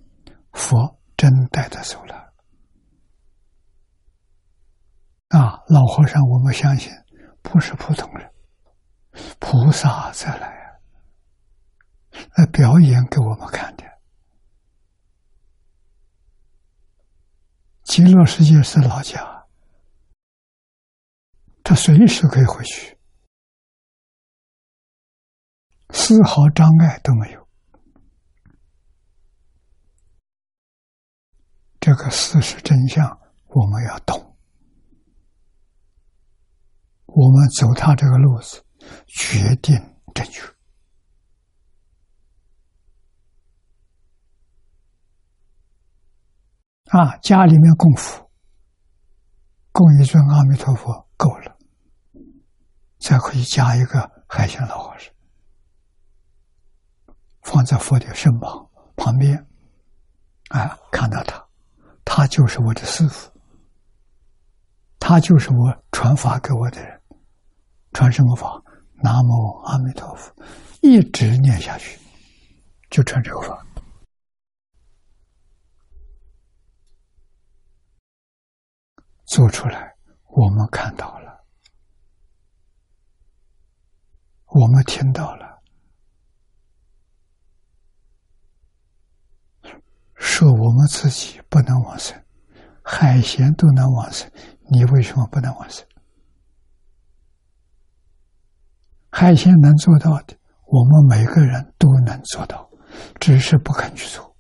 [0.53, 2.15] 佛真带他走了。
[5.29, 6.91] 啊，老和尚，我们相信
[7.43, 8.31] 不是普通人，
[9.39, 10.81] 菩萨再来
[12.37, 13.85] 来表演给我们看的。
[17.85, 19.47] 极乐世界是老家，
[21.63, 22.99] 他随时可以回去。
[25.91, 27.49] 丝毫障碍都没有，
[31.79, 34.37] 这个事实真相我们要懂。
[37.07, 38.65] 我们走他这个路子，
[39.07, 39.77] 决定
[40.15, 40.43] 正确。
[46.87, 48.31] 啊，家里面供佛，
[49.73, 51.57] 供一尊阿弥陀佛够了，
[52.99, 55.13] 再可以加一个海鲜老和尚。
[57.43, 59.37] 放在佛的身旁旁边，
[60.51, 61.45] 啊，看到他，
[62.05, 63.31] 他就是我的师傅，
[65.01, 67.03] 他就是我传法给我的人，
[67.93, 68.63] 传什么法？
[69.05, 70.35] 南无阿弥陀佛，
[70.81, 72.01] 一直念下去，
[72.89, 73.63] 就传这个法，
[79.27, 79.95] 做出来，
[80.29, 81.45] 我们看到了，
[84.47, 85.63] 我们听到了。
[90.15, 92.19] 说我们自己不能往生，
[92.83, 94.31] 海鲜都能往生，
[94.71, 95.87] 你为什么不能往生？
[99.17, 100.37] 海鲜能做到的，
[100.67, 102.69] 我们每个人都能做到，
[103.21, 104.35] 只是不肯去做。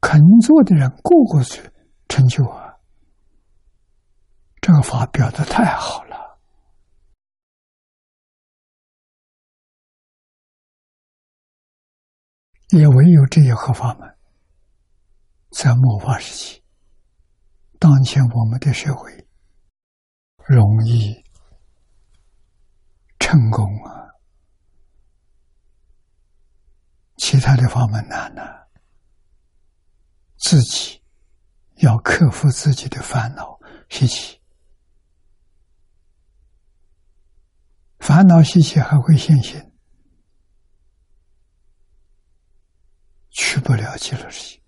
[0.00, 1.60] 肯做的人，个个去
[2.08, 2.76] 成就啊！
[4.60, 6.38] 这个法表的太好了。
[12.68, 14.16] 也唯有这一合法门，
[15.50, 16.62] 在末法时期，
[17.80, 19.26] 当前我们的社会
[20.46, 21.23] 容易
[23.34, 24.14] 成功啊，
[27.16, 28.42] 其他的法门难呢。
[30.36, 31.02] 自己
[31.78, 33.58] 要克服自己的烦恼
[33.88, 34.40] 习气，
[37.98, 39.72] 烦恼习气还会现行。
[43.30, 44.63] 去不了极乐世界。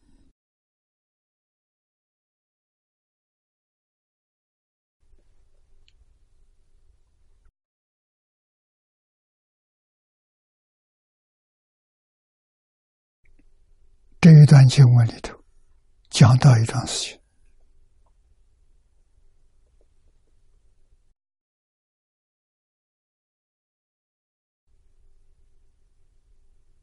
[14.26, 15.38] 这一段经文里头
[16.10, 17.20] 讲到一段事情：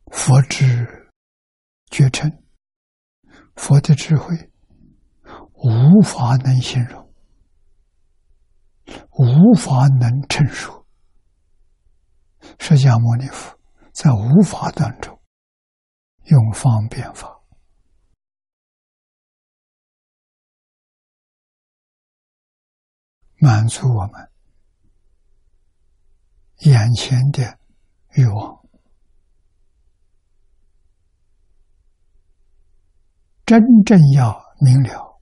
[0.10, 1.12] 佛之。
[1.92, 2.32] 绝尘，
[3.56, 4.34] 佛的智慧
[5.52, 7.14] 无法能形容，
[9.12, 10.86] 无法能陈述。
[12.58, 13.60] 释迦牟尼佛
[13.92, 15.22] 在无法当中
[16.28, 17.33] 用方便法
[23.44, 24.32] 满足我们
[26.60, 27.60] 眼前的
[28.12, 28.64] 欲望。
[33.46, 35.20] 真正要明了，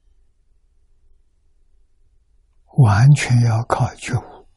[2.78, 4.48] 完全要靠觉悟。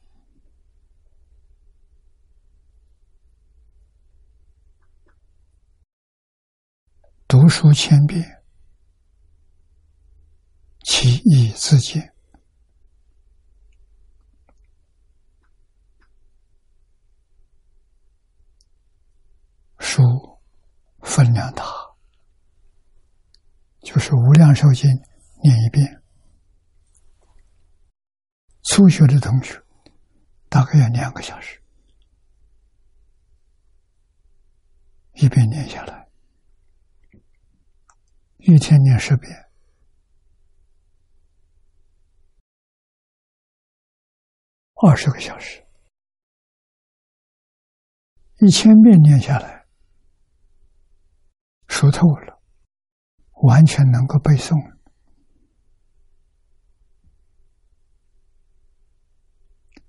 [7.27, 8.43] 读书千遍，
[10.83, 12.11] 其义自见。
[19.79, 20.01] 书
[21.15, 21.63] 分量大。
[23.79, 24.89] 就是《无量寿经》
[25.41, 26.03] 念一遍。
[28.63, 29.63] 初学的同学
[30.49, 31.61] 大概要两个小时，
[35.13, 36.09] 一遍念下来，
[38.39, 39.31] 一天念十遍，
[44.73, 45.65] 二十个小时，
[48.41, 49.64] 一千遍念下来。
[51.75, 52.39] 熟透了，
[53.43, 54.55] 完全能够背诵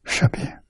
[0.03, 0.65] 十遍，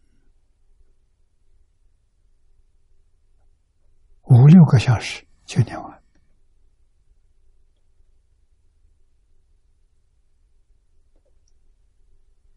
[4.25, 6.03] 五六个小时就念完，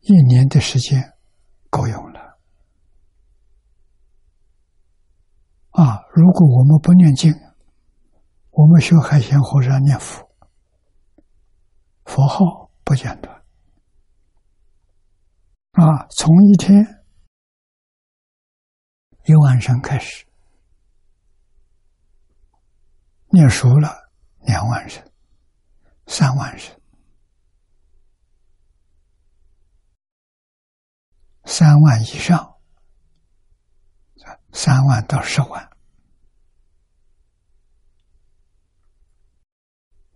[0.02, 1.02] 一年的时间
[1.70, 2.20] 够用了。
[5.70, 7.34] 啊，如果我们不念经，
[8.60, 10.30] 我们学海鲜和尚念佛，
[12.04, 13.34] 佛号不间断
[15.72, 16.06] 啊！
[16.10, 16.86] 从一天
[19.24, 20.28] 一晚上开始
[23.30, 25.10] 念熟了，两万人、
[26.08, 26.82] 三万人、
[31.46, 32.58] 三万以上，
[34.52, 35.69] 三万到十万。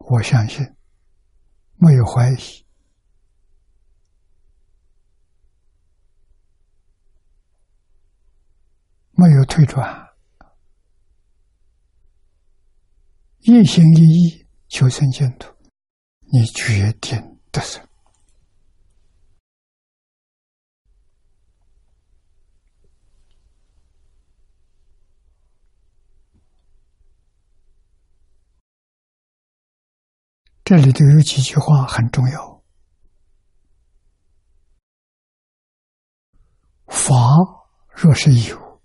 [0.05, 0.65] 我相信，
[1.75, 2.65] 没有怀疑，
[9.11, 10.09] 没有退转，
[13.39, 15.53] 一心一意求生净土，
[16.31, 17.81] 你决定得胜。
[30.63, 32.63] 这里头有几句话很重要：
[36.87, 37.13] 法
[37.89, 38.81] 若是有，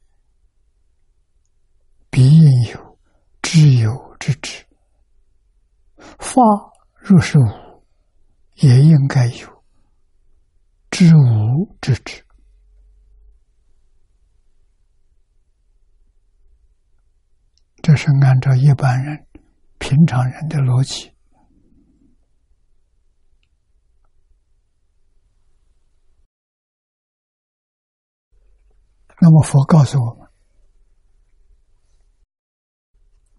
[2.11, 2.99] 必应有
[3.41, 4.65] 知有之知；
[6.19, 6.43] 法
[6.97, 7.85] 若是无，
[8.57, 9.65] 也应该有
[10.91, 12.25] 知无之知。
[17.81, 19.29] 这是按照一般人、
[19.79, 21.13] 平常人的逻辑。
[29.21, 30.29] 那么佛告诉我们：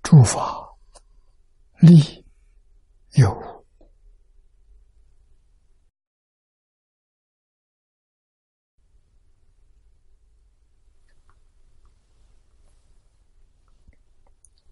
[0.04, 0.78] 诸法
[1.80, 2.26] 利
[3.14, 3.66] 有，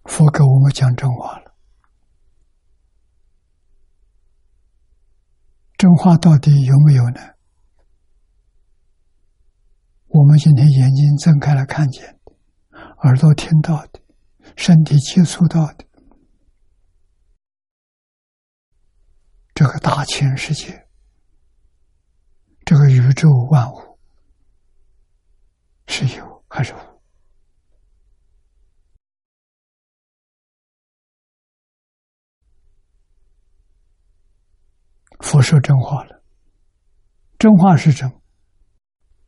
[0.04, 1.56] 佛给我们讲真话了。
[5.78, 7.37] 真话到底有没有呢？
[10.18, 12.32] 我们今天眼睛睁开了，看见的；
[13.04, 14.00] 耳朵听到的；
[14.56, 15.86] 身体接触到的，
[19.54, 20.88] 这个大千世界，
[22.64, 23.96] 这个宇宙万物，
[25.86, 26.78] 是有还是无？
[35.20, 36.20] 佛说真话了，
[37.38, 38.12] 真话是真。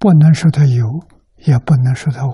[0.00, 0.88] 不能说它有，
[1.36, 2.32] 也不能说它无，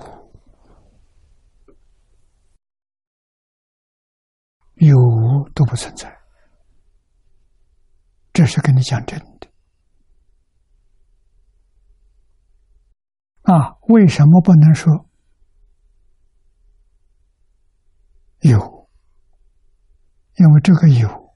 [4.75, 6.17] 有无都不存在。
[8.31, 9.49] 这是跟你讲真的。
[13.41, 15.05] 啊，为什么不能说
[18.39, 18.89] 有？
[20.35, 21.26] 因为这个有。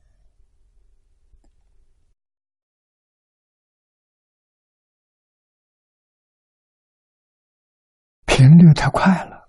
[8.42, 9.48] 频率太快了，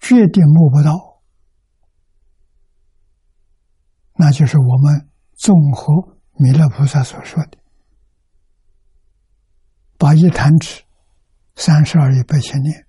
[0.00, 1.20] 决定摸不到，
[4.14, 5.92] 那就是我们综合
[6.34, 7.58] 弥勒菩萨所说的
[9.98, 10.84] ：“把一弹指
[11.56, 12.86] 三十二亿八千年，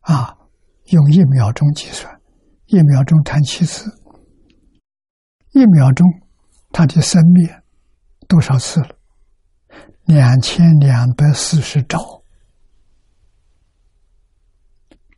[0.00, 0.38] 啊，
[0.86, 2.18] 用一秒钟计算，
[2.64, 3.90] 一秒钟弹七次，
[5.52, 6.06] 一秒钟
[6.72, 7.62] 它的生灭
[8.26, 8.96] 多少次了？”
[10.04, 12.22] 两千两百四十兆，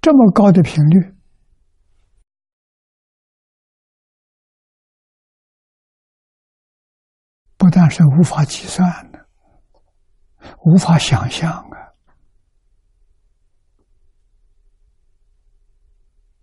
[0.01, 1.15] 这么高的频率，
[7.57, 9.27] 不但是无法计算的，
[10.65, 11.95] 无法想象啊！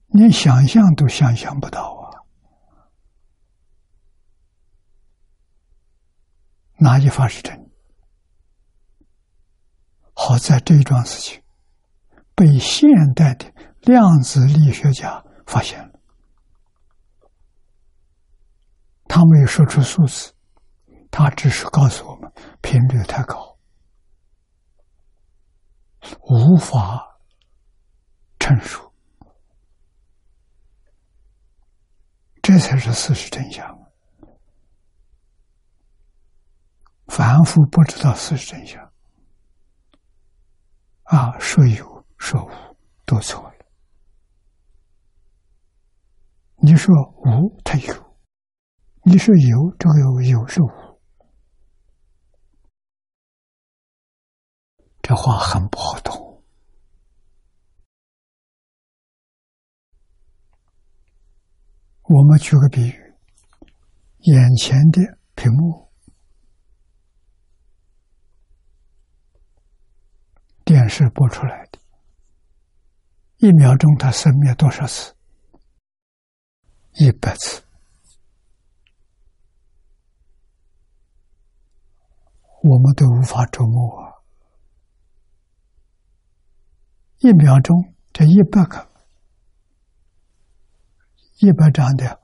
[0.07, 2.25] 连想象都想象不到啊！
[6.77, 7.68] 哪一法是真？
[10.29, 11.41] 好在这一桩事情
[12.35, 13.51] 被现代的
[13.81, 15.99] 量子力学家发现了，
[19.07, 20.31] 他没有说出数字，
[21.09, 23.57] 他只是告诉我们频率太高，
[26.21, 27.17] 无法
[28.37, 28.93] 陈述。
[32.43, 33.67] 这才是事实真相。
[37.07, 38.88] 凡夫不知道事实真相，
[41.09, 42.49] 啊，说有说无
[43.03, 43.55] 都错了。
[46.57, 46.93] 你说
[47.25, 47.93] 无，它有；
[49.01, 50.69] 你说有，这个有是无。
[55.01, 56.43] 这话很不好懂。
[62.03, 63.15] 我们举个比喻，
[64.19, 65.01] 眼前的
[65.33, 65.88] 屏幕，
[70.69, 71.79] 电视播出来的，
[73.37, 75.15] 一秒钟它生灭多少次？
[76.93, 77.63] 一百次，
[82.61, 84.13] 我们都无法琢磨啊！
[87.17, 88.87] 一秒钟这一百个。
[91.39, 92.21] 一百张的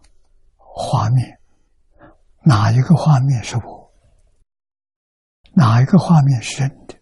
[0.56, 1.40] 画面，
[2.44, 3.92] 哪一个画面是我？
[5.54, 6.95] 哪一个画面是真的？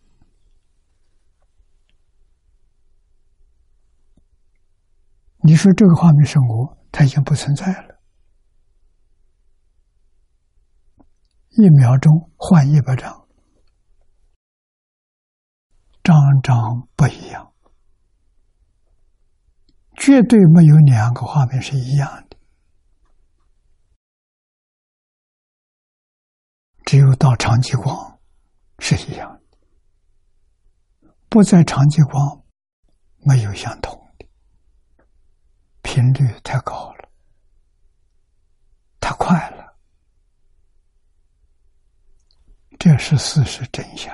[5.45, 8.01] 你说这个画面是我，它已经不存在了。
[11.49, 13.27] 一秒钟换一百张，
[16.01, 17.53] 张张不一样。
[19.97, 22.37] 绝对没有两个画面是一样的，
[26.85, 28.19] 只有到长激光
[28.79, 29.29] 是一样
[31.01, 32.43] 的，不在长激光
[33.19, 34.02] 没有相同，
[35.93, 37.09] 频率太高了，
[38.99, 39.77] 太快了，
[42.79, 44.11] 这是事实真相。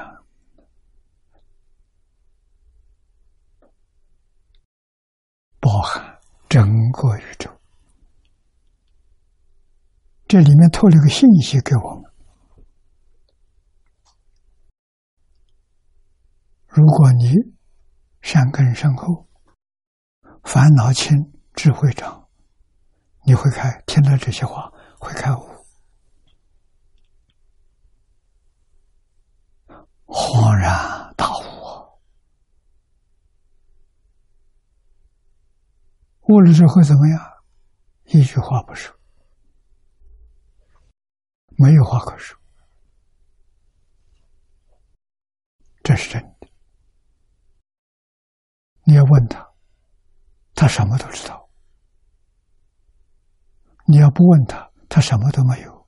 [5.62, 6.20] 包含
[6.50, 6.62] 整
[6.92, 7.50] 个宇宙，
[10.28, 12.12] 这里面透了个信息给我们：
[16.68, 17.36] 如果你
[18.22, 19.30] 善根深厚，
[20.44, 21.16] 烦恼轻，
[21.62, 22.26] 智慧长，
[23.26, 25.66] 你会开听到这些话，会开悟，
[30.06, 32.00] 恍然大悟。
[36.30, 37.20] 悟了之后怎么样？
[38.06, 38.98] 一句话不说，
[41.58, 42.40] 没有话可说，
[45.84, 46.48] 这是真的。
[48.86, 49.46] 你要问他，
[50.56, 51.39] 他什么都知道；
[53.92, 55.88] 你要不问他，他什么都没有。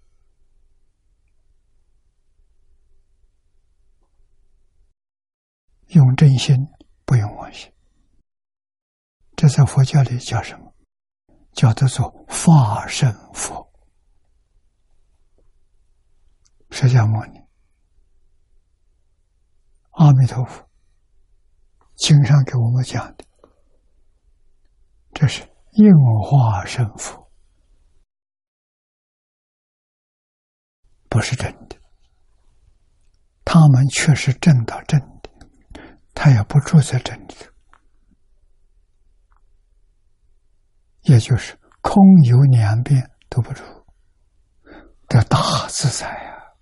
[5.90, 6.58] 用真心，
[7.06, 7.72] 不用妄心。
[9.36, 10.74] 这在佛教里叫什么？
[11.54, 13.72] 叫做做法身佛。
[16.72, 17.40] 释迦牟尼、
[19.92, 20.68] 阿弥陀佛，
[21.98, 23.26] 经上给我们讲的，
[25.14, 25.44] 这是
[25.74, 25.94] 应
[26.24, 27.21] 化身佛，
[31.12, 31.76] 不是真的。
[33.44, 35.30] 他们确实正到真的，
[36.14, 37.52] 他也不住在这里头。
[41.02, 43.62] 也就是空有两边都不住，
[45.10, 46.56] 的大自在啊！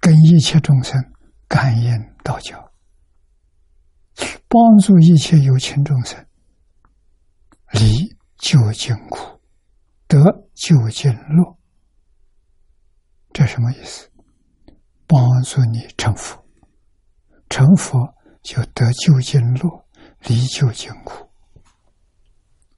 [0.00, 0.98] 跟一切众生
[1.48, 1.92] 感应
[2.24, 2.72] 道交，
[4.48, 6.24] 帮助一切有情众生
[7.72, 9.41] 离究竟苦，
[10.12, 11.56] 得究竟乐。
[13.32, 14.10] 这什么意思？
[15.06, 16.44] 帮助你成佛，
[17.48, 19.86] 成佛就得究竟乐，
[20.26, 21.30] 离究竟苦。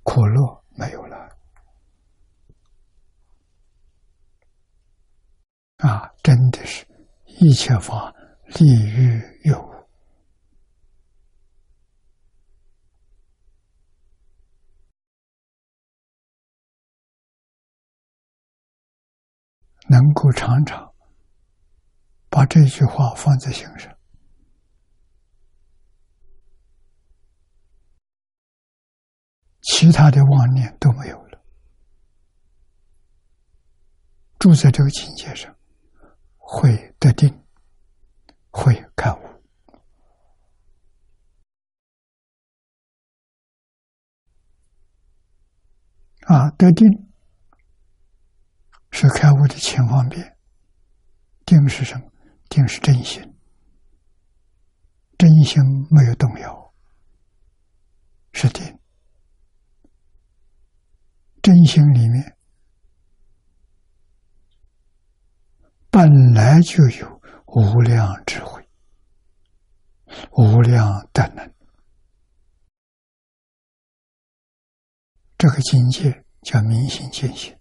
[0.04, 1.16] 苦乐没有了
[5.78, 6.08] 啊！
[6.22, 6.86] 真的是
[7.40, 8.14] 一切法
[8.58, 9.73] 利于有，
[19.88, 20.92] 能够常常
[22.28, 23.92] 把这句话放在心上。
[29.62, 31.42] 其他的妄念都没有了，
[34.38, 35.54] 住在这个境界上，
[36.36, 37.42] 会得定，
[38.50, 39.18] 会开悟。
[46.26, 46.86] 啊，得定
[48.96, 50.36] 是开悟的前方便。
[51.44, 52.10] 定是什么？
[52.48, 53.20] 定是真心，
[55.18, 56.72] 真心没有动摇，
[58.32, 58.78] 是定。
[61.42, 62.36] 真心里面
[65.90, 68.66] 本来就有无量智慧、
[70.38, 71.52] 无量德能，
[75.36, 77.54] 这个境界叫明心见性，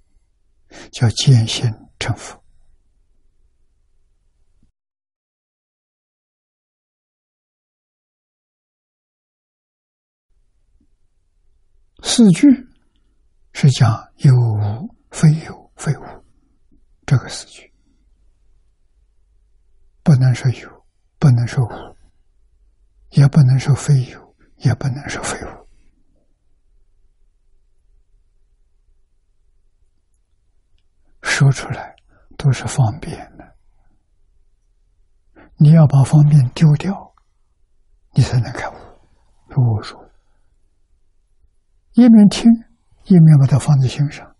[0.91, 2.41] 叫见性成佛。
[12.05, 12.47] 四句
[13.53, 16.03] 是讲有无非有非无，
[17.05, 17.74] 这个四句
[20.03, 20.86] 不能说有，
[21.17, 21.97] 不能说无，
[23.11, 25.69] 也不能说非有，也不能说非无。
[31.34, 31.95] 说出来
[32.38, 33.55] 都是方便的，
[35.57, 36.93] 你要把方便丢掉，
[38.11, 38.73] 你才能开悟。
[39.49, 39.99] 我说。
[41.93, 42.47] 一面听，
[43.05, 44.36] 一面把它放在心上，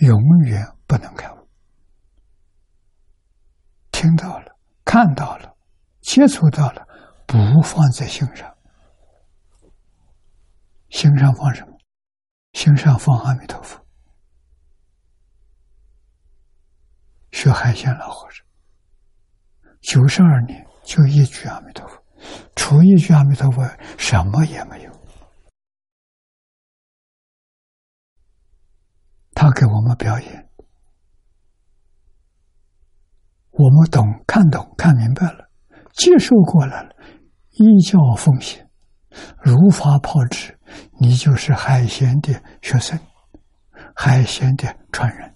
[0.00, 1.48] 永远不能开悟。
[3.92, 5.56] 听到了，看到了，
[6.00, 6.84] 接触到了，
[7.28, 8.52] 不放在心上，
[10.88, 11.78] 心上放什么？
[12.54, 13.85] 心上放阿弥陀佛。
[17.30, 18.44] 学海鲜老和尚，
[19.80, 22.02] 九十二年就一句阿弥陀佛，
[22.54, 23.62] 除一句阿弥陀佛，
[23.98, 24.92] 什么也没有。
[29.34, 30.48] 他给我们表演，
[33.50, 35.50] 我们懂、看懂、看明白了，
[35.92, 36.96] 接受过来了，
[37.50, 38.66] 依教奉行，
[39.42, 40.58] 如法炮制，
[40.98, 42.98] 你就是海鲜的学生，
[43.94, 45.35] 海鲜的传人。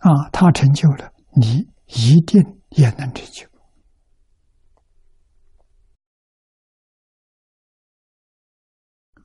[0.00, 3.46] 啊，他成就了，你一定也能成就。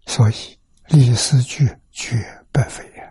[0.06, 2.16] 所以，历史剧绝
[2.52, 3.04] 不非也。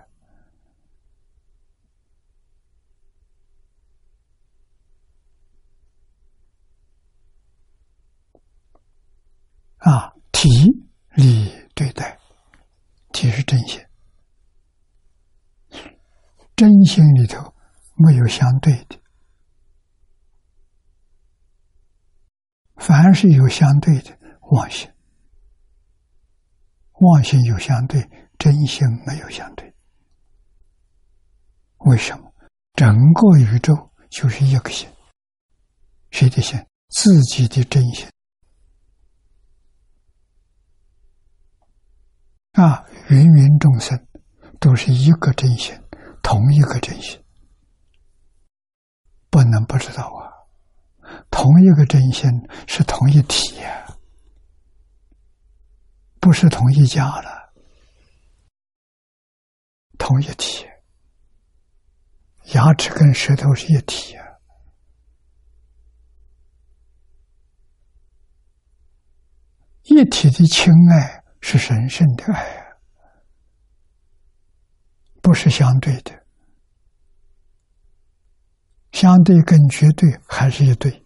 [9.78, 10.48] 啊，体
[11.14, 12.18] 理对待，
[13.12, 13.83] 体是真心，
[16.56, 17.54] 真心里头
[17.96, 19.00] 没有相对的，
[22.76, 24.16] 凡是有相对的
[24.52, 24.88] 妄心。
[27.00, 29.74] 妄心有相对，真心没有相对。
[31.78, 32.32] 为什么？
[32.74, 34.88] 整个宇宙就是一个心，
[36.10, 36.64] 谁的心？
[36.88, 38.08] 自己的真心。
[42.52, 44.06] 啊，芸芸众生
[44.60, 45.76] 都是一个真心，
[46.24, 47.22] 同一个真心，
[49.30, 50.32] 不能不知道啊。
[51.30, 52.28] 同一个真心
[52.66, 53.86] 是同一体呀。
[56.18, 57.52] 不是同一家了，
[59.98, 60.66] 同一体，
[62.54, 64.24] 牙齿跟舌头是一体啊！
[69.82, 72.63] 一体的亲爱是神圣的爱，
[75.24, 76.12] 不是相对的，
[78.92, 81.02] 相对跟绝对还是一对，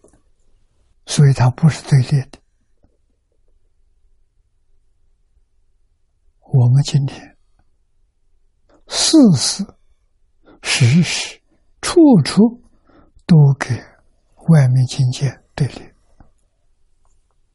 [1.05, 2.37] 所以它不是对立的。
[6.41, 7.37] 我们今天
[8.89, 9.63] 事事
[10.61, 11.41] 时时
[11.81, 12.61] 处处
[13.25, 13.73] 都给
[14.49, 15.93] 外面境界对立，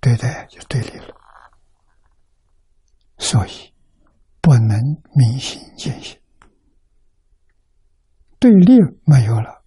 [0.01, 1.15] 对待就对立了，
[3.19, 3.71] 所以
[4.41, 4.81] 不能
[5.15, 6.19] 明心见性，
[8.45, 9.65] 对立没有了，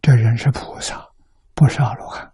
[0.00, 1.08] 这人是菩萨，
[1.54, 2.32] 不是阿罗汉。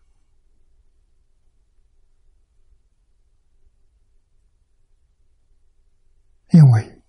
[6.50, 7.02] 因为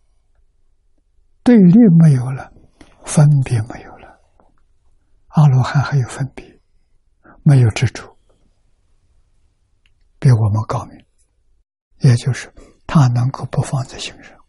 [1.43, 2.53] 对立没有了，
[3.05, 4.17] 分别没有了，
[5.27, 6.57] 阿罗汉还有分别，
[7.43, 8.17] 没有执着，
[10.19, 11.05] 比我们高明。
[11.97, 12.49] 也就是
[12.87, 14.41] 他能够不放在心上，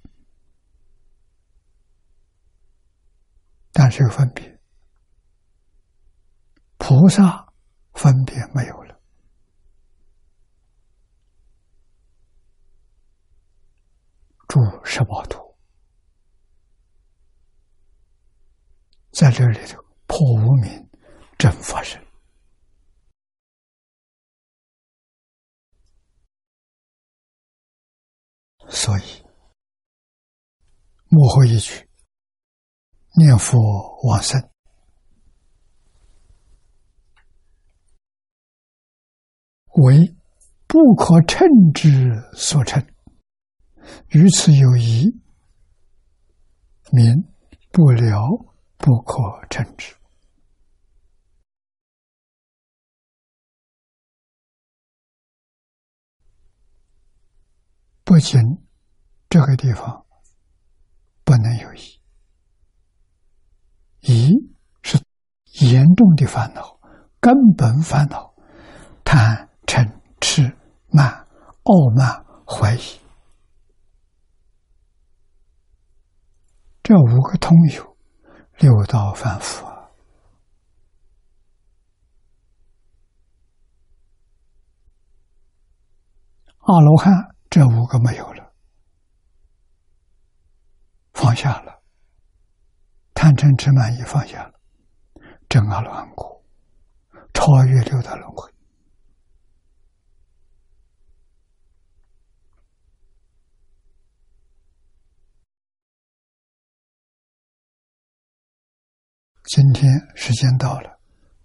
[3.75, 4.59] 但是有分别。
[6.79, 7.53] 菩萨
[7.93, 9.01] 分别没有了。
[14.47, 15.57] 住十八图，
[19.11, 20.89] 在这里头破无明，
[21.37, 22.01] 真发生。
[28.68, 29.25] 所以，
[31.09, 31.89] 幕后一句
[33.17, 33.59] 念佛
[34.03, 34.51] 往生，
[39.75, 40.17] 为
[40.67, 42.85] 不可称之所称。
[44.09, 45.05] 于此有疑，
[46.91, 47.33] 名
[47.71, 48.27] 不了
[48.79, 49.95] 不可称之。
[58.03, 58.41] 不仅
[59.29, 60.05] 这个地方
[61.25, 62.01] 不能有疑，
[64.07, 64.31] 疑
[64.83, 64.99] 是
[65.65, 66.79] 严重的烦恼，
[67.21, 68.35] 根本烦恼，
[69.03, 70.57] 贪嗔痴
[70.91, 71.27] 慢
[71.63, 72.81] 傲慢怀疑。
[76.83, 77.97] 这五个通有，
[78.59, 79.89] 六道反复啊！
[86.67, 87.13] 阿罗汉
[87.49, 88.53] 这五个没有了，
[91.15, 91.83] 放下了，
[93.25, 94.53] 贪嗔痴慢也放下了，
[95.49, 96.45] 正阿罗汉果，
[97.33, 98.53] 超越六道轮回。
[109.45, 111.01] 今天时间到了，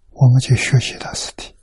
[0.09, 1.59] 我们就学习到此地。